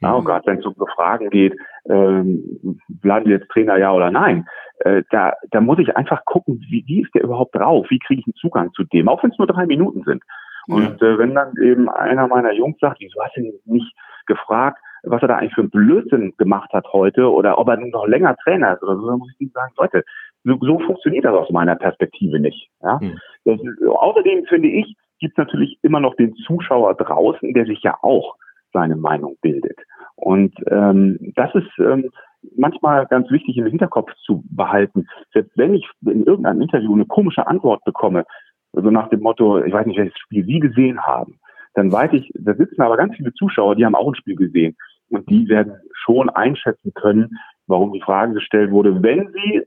[0.00, 0.26] Ja, und mhm.
[0.26, 1.54] gerade wenn es um so Fragen geht,
[1.88, 4.46] ähm, bleiben Sie jetzt Trainer ja oder nein,
[4.80, 7.86] äh, da, da muss ich einfach gucken, wie, wie ist der überhaupt drauf?
[7.90, 9.08] Wie kriege ich einen Zugang zu dem?
[9.08, 10.22] Auch wenn es nur drei Minuten sind.
[10.68, 13.90] Und äh, wenn dann eben einer meiner Jungs sagt, wieso hast du ihn nicht
[14.26, 18.06] gefragt, was er da eigentlich für einen Blödsinn gemacht hat heute oder ob er noch
[18.06, 20.04] länger Trainer ist oder so, dann muss ich ihm sagen, Leute,
[20.44, 22.68] so, so funktioniert das aus meiner Perspektive nicht.
[22.82, 22.98] Ja?
[23.00, 23.18] Mhm.
[23.44, 27.96] Das, außerdem finde ich, gibt es natürlich immer noch den Zuschauer draußen, der sich ja
[28.02, 28.36] auch
[28.78, 29.78] seine Meinung bildet.
[30.14, 32.10] Und ähm, das ist ähm,
[32.56, 35.06] manchmal ganz wichtig im Hinterkopf zu behalten.
[35.32, 38.24] Selbst wenn ich in irgendeinem Interview eine komische Antwort bekomme,
[38.72, 41.38] so nach dem Motto, ich weiß nicht, welches Spiel Sie gesehen haben,
[41.74, 44.76] dann weiß ich, da sitzen aber ganz viele Zuschauer, die haben auch ein Spiel gesehen.
[45.10, 49.62] Und die werden schon einschätzen können, warum die Frage gestellt wurde, wenn sie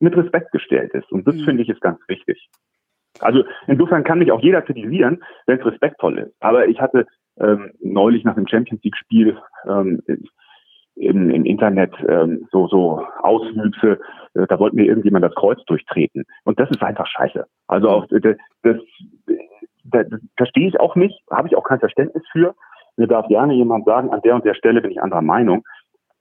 [0.00, 1.10] mit Respekt gestellt ist.
[1.12, 1.44] Und das mhm.
[1.44, 2.50] finde ich ist ganz wichtig.
[3.20, 6.34] Also insofern kann mich auch jeder kritisieren, wenn es respektvoll ist.
[6.40, 7.06] Aber ich hatte
[7.40, 10.02] ähm, neulich nach dem Champions League Spiel ähm,
[10.94, 13.98] im, im Internet ähm, so so Auswüchse,
[14.34, 17.46] äh, da wollte mir irgendjemand das Kreuz durchtreten und das ist einfach scheiße.
[17.66, 18.76] Also auch das, das,
[19.84, 22.54] das, das verstehe ich auch nicht, habe ich auch kein Verständnis für.
[22.96, 25.64] Mir darf gerne jemand sagen, an der und der Stelle bin ich anderer Meinung.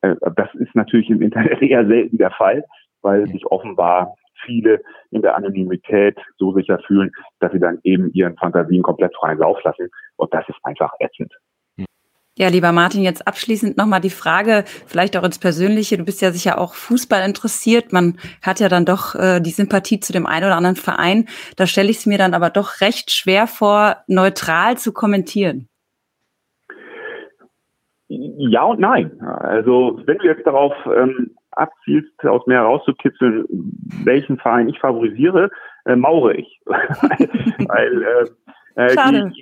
[0.02, 2.64] Äh, das ist natürlich im Internet eher selten der Fall,
[3.02, 4.16] weil sich offenbar
[4.46, 4.82] viele
[5.12, 9.62] in der Anonymität so sicher fühlen, dass sie dann eben ihren Fantasien komplett freien Lauf
[9.64, 9.90] lassen.
[10.16, 11.34] Und das ist einfach ätzend.
[12.38, 15.98] Ja, lieber Martin, jetzt abschließend nochmal die Frage, vielleicht auch ins Persönliche.
[15.98, 17.92] Du bist ja sicher auch Fußball interessiert.
[17.92, 21.28] Man hat ja dann doch äh, die Sympathie zu dem einen oder anderen Verein.
[21.58, 25.68] Da stelle ich es mir dann aber doch recht schwer vor, neutral zu kommentieren.
[28.08, 29.22] Ja und nein.
[29.22, 33.46] Also wenn du jetzt darauf ähm, abzielst, aus mir herauszukitzeln,
[34.04, 35.50] welchen Verein ich favorisiere,
[35.86, 36.62] äh, maure ich.
[36.66, 38.26] weil äh,
[38.76, 38.96] äh,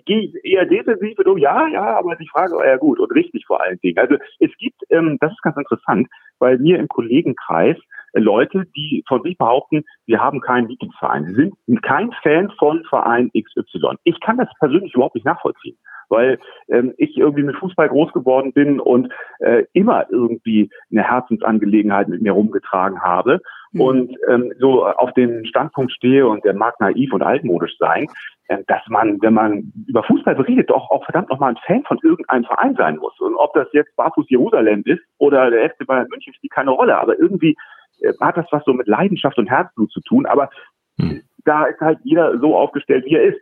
[0.05, 3.11] Gehe geh eher defensiv und um, ja, ja, aber die Frage war ja gut und
[3.11, 3.97] richtig vor allen Dingen.
[3.97, 6.07] Also es gibt, ähm, das ist ganz interessant,
[6.39, 7.77] bei mir im Kollegenkreis
[8.13, 11.25] äh, Leute, die von sich behaupten, wir haben keinen Lieblingsverein.
[11.27, 13.97] Sie sind kein Fan von Verein XY.
[14.03, 15.77] Ich kann das persönlich überhaupt nicht nachvollziehen
[16.09, 22.07] weil ähm, ich irgendwie mit Fußball groß geworden bin und äh, immer irgendwie eine Herzensangelegenheit
[22.07, 23.41] mit mir rumgetragen habe
[23.71, 23.81] mhm.
[23.81, 28.07] und ähm, so auf den Standpunkt stehe und der mag naiv und altmodisch sein,
[28.49, 31.99] äh, dass man, wenn man über Fußball berichtet, doch auch verdammt nochmal ein Fan von
[32.03, 33.17] irgendeinem Verein sein muss.
[33.19, 36.99] Und ob das jetzt Barfuß Jerusalem ist oder der FC Bayern München, spielt keine Rolle.
[36.99, 37.55] Aber irgendwie
[38.01, 40.25] äh, hat das was so mit Leidenschaft und Herzblut zu tun.
[40.25, 40.49] Aber
[40.97, 41.21] mhm.
[41.45, 43.39] da ist halt jeder so aufgestellt, wie er ist.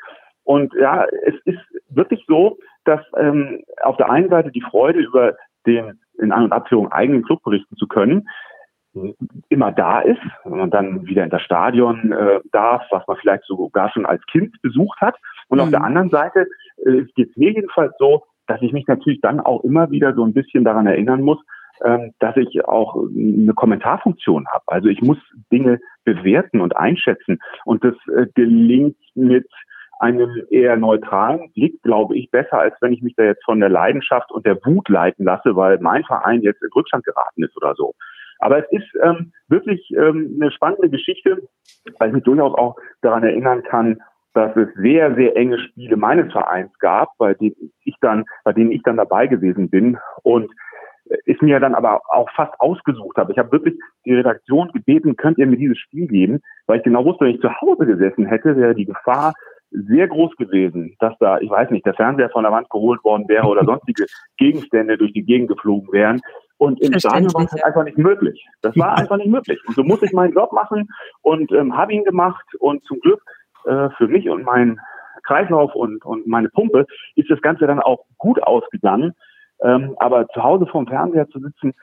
[0.47, 5.35] Und ja, es ist wirklich so, dass ähm, auf der einen Seite die Freude über
[5.65, 8.29] den in An- und Abführung eigenen Club berichten zu können,
[9.49, 13.43] immer da ist, wenn man dann wieder in das Stadion äh, darf, was man vielleicht
[13.43, 15.15] sogar schon als Kind besucht hat.
[15.49, 15.65] Und mhm.
[15.65, 16.47] auf der anderen Seite
[16.85, 20.23] äh, geht es mir jedenfalls so, dass ich mich natürlich dann auch immer wieder so
[20.23, 21.39] ein bisschen daran erinnern muss,
[21.83, 24.63] ähm, dass ich auch eine Kommentarfunktion habe.
[24.67, 25.17] Also ich muss
[25.51, 27.39] Dinge bewerten und einschätzen.
[27.65, 29.45] Und das äh, gelingt mit
[29.99, 33.69] einem eher neutralen Blick, glaube ich, besser, als wenn ich mich da jetzt von der
[33.69, 37.73] Leidenschaft und der Wut leiten lasse, weil mein Verein jetzt in Rückstand geraten ist oder
[37.75, 37.93] so.
[38.39, 41.41] Aber es ist ähm, wirklich ähm, eine spannende Geschichte,
[41.97, 43.99] weil ich mich durchaus auch daran erinnern kann,
[44.33, 48.71] dass es sehr, sehr enge Spiele meines Vereins gab, bei denen ich dann, bei denen
[48.71, 50.51] ich dann dabei gewesen bin und
[51.25, 53.31] ist mir dann aber auch fast ausgesucht habe.
[53.31, 53.75] Ich habe wirklich
[54.05, 57.41] die Redaktion gebeten, könnt ihr mir dieses Spiel geben, weil ich genau wusste, wenn ich
[57.41, 59.33] zu Hause gesessen hätte, wäre die Gefahr
[59.72, 63.28] sehr groß gewesen, dass da, ich weiß nicht, der Fernseher von der Wand geholt worden
[63.28, 64.05] wäre oder sonstige
[64.38, 66.22] Gegenstände durch die Gegend geflogen wären.
[66.57, 68.47] Und im Stadion war es halt einfach nicht möglich.
[68.61, 69.59] Das war einfach nicht möglich.
[69.68, 70.88] Und so musste ich meinen Job machen
[71.22, 72.45] und ähm, habe ihn gemacht.
[72.59, 73.22] Und zum Glück
[73.65, 74.80] äh, für mich und meinen
[75.24, 79.13] Kreislauf und, und meine Pumpe ist das Ganze dann auch gut ausgegangen.
[79.61, 81.74] Ähm, aber zu Hause vorm Fernseher zu sitzen,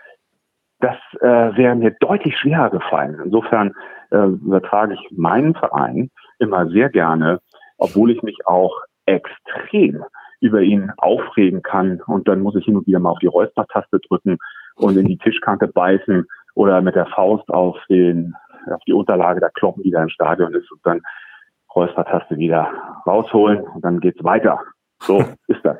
[0.80, 3.20] das äh, wäre mir deutlich schwerer gefallen.
[3.24, 3.74] Insofern
[4.10, 7.40] äh, übertrage ich meinen Verein immer sehr gerne
[7.78, 10.04] obwohl ich mich auch extrem
[10.40, 12.00] über ihn aufregen kann.
[12.06, 14.38] Und dann muss ich hin und wieder mal auf die Räuspertaste drücken
[14.76, 18.34] und in die Tischkante beißen oder mit der Faust auf den,
[18.70, 21.00] auf die Unterlage der kloppen, die da im Stadion ist und dann
[21.74, 22.70] Räuspertaste wieder
[23.06, 24.60] rausholen und dann geht's weiter.
[25.00, 25.18] So
[25.48, 25.78] ist das.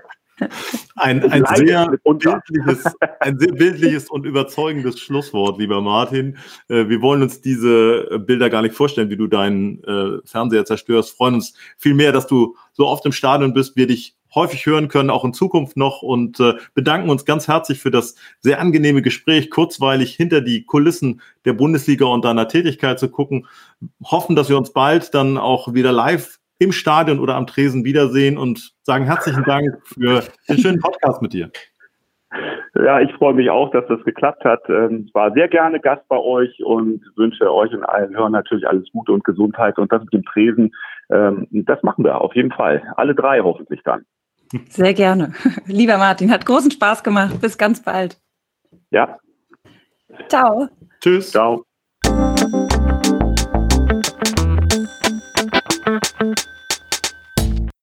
[0.97, 2.85] Ein, ein, sehr bildliches,
[3.21, 6.39] ein sehr bildliches und überzeugendes Schlusswort, lieber Martin.
[6.69, 11.17] Äh, wir wollen uns diese Bilder gar nicht vorstellen, wie du deinen äh, Fernseher zerstörst.
[11.17, 15.11] Freuen uns vielmehr, dass du so oft im Stadion bist, wir dich häufig hören können,
[15.11, 19.51] auch in Zukunft noch und äh, bedanken uns ganz herzlich für das sehr angenehme Gespräch,
[19.51, 23.47] kurzweilig hinter die Kulissen der Bundesliga und deiner Tätigkeit zu gucken.
[24.05, 28.39] Hoffen, dass wir uns bald dann auch wieder live im Stadion oder am Tresen wiedersehen
[28.39, 31.51] und sagen herzlichen Dank für den schönen Podcast mit dir.
[32.75, 34.63] Ja, ich freue mich auch, dass das geklappt hat.
[34.69, 38.91] Ähm, war sehr gerne Gast bei euch und wünsche euch und allen Hörern natürlich alles
[38.93, 40.75] Gute und Gesundheit und das mit dem Tresen.
[41.11, 42.83] Ähm, das machen wir auf jeden Fall.
[42.97, 44.05] Alle drei hoffentlich dann.
[44.69, 45.33] Sehr gerne.
[45.67, 47.41] Lieber Martin, hat großen Spaß gemacht.
[47.41, 48.19] Bis ganz bald.
[48.91, 49.19] Ja.
[50.29, 50.69] Ciao.
[51.01, 51.31] Tschüss.
[51.31, 51.65] Ciao.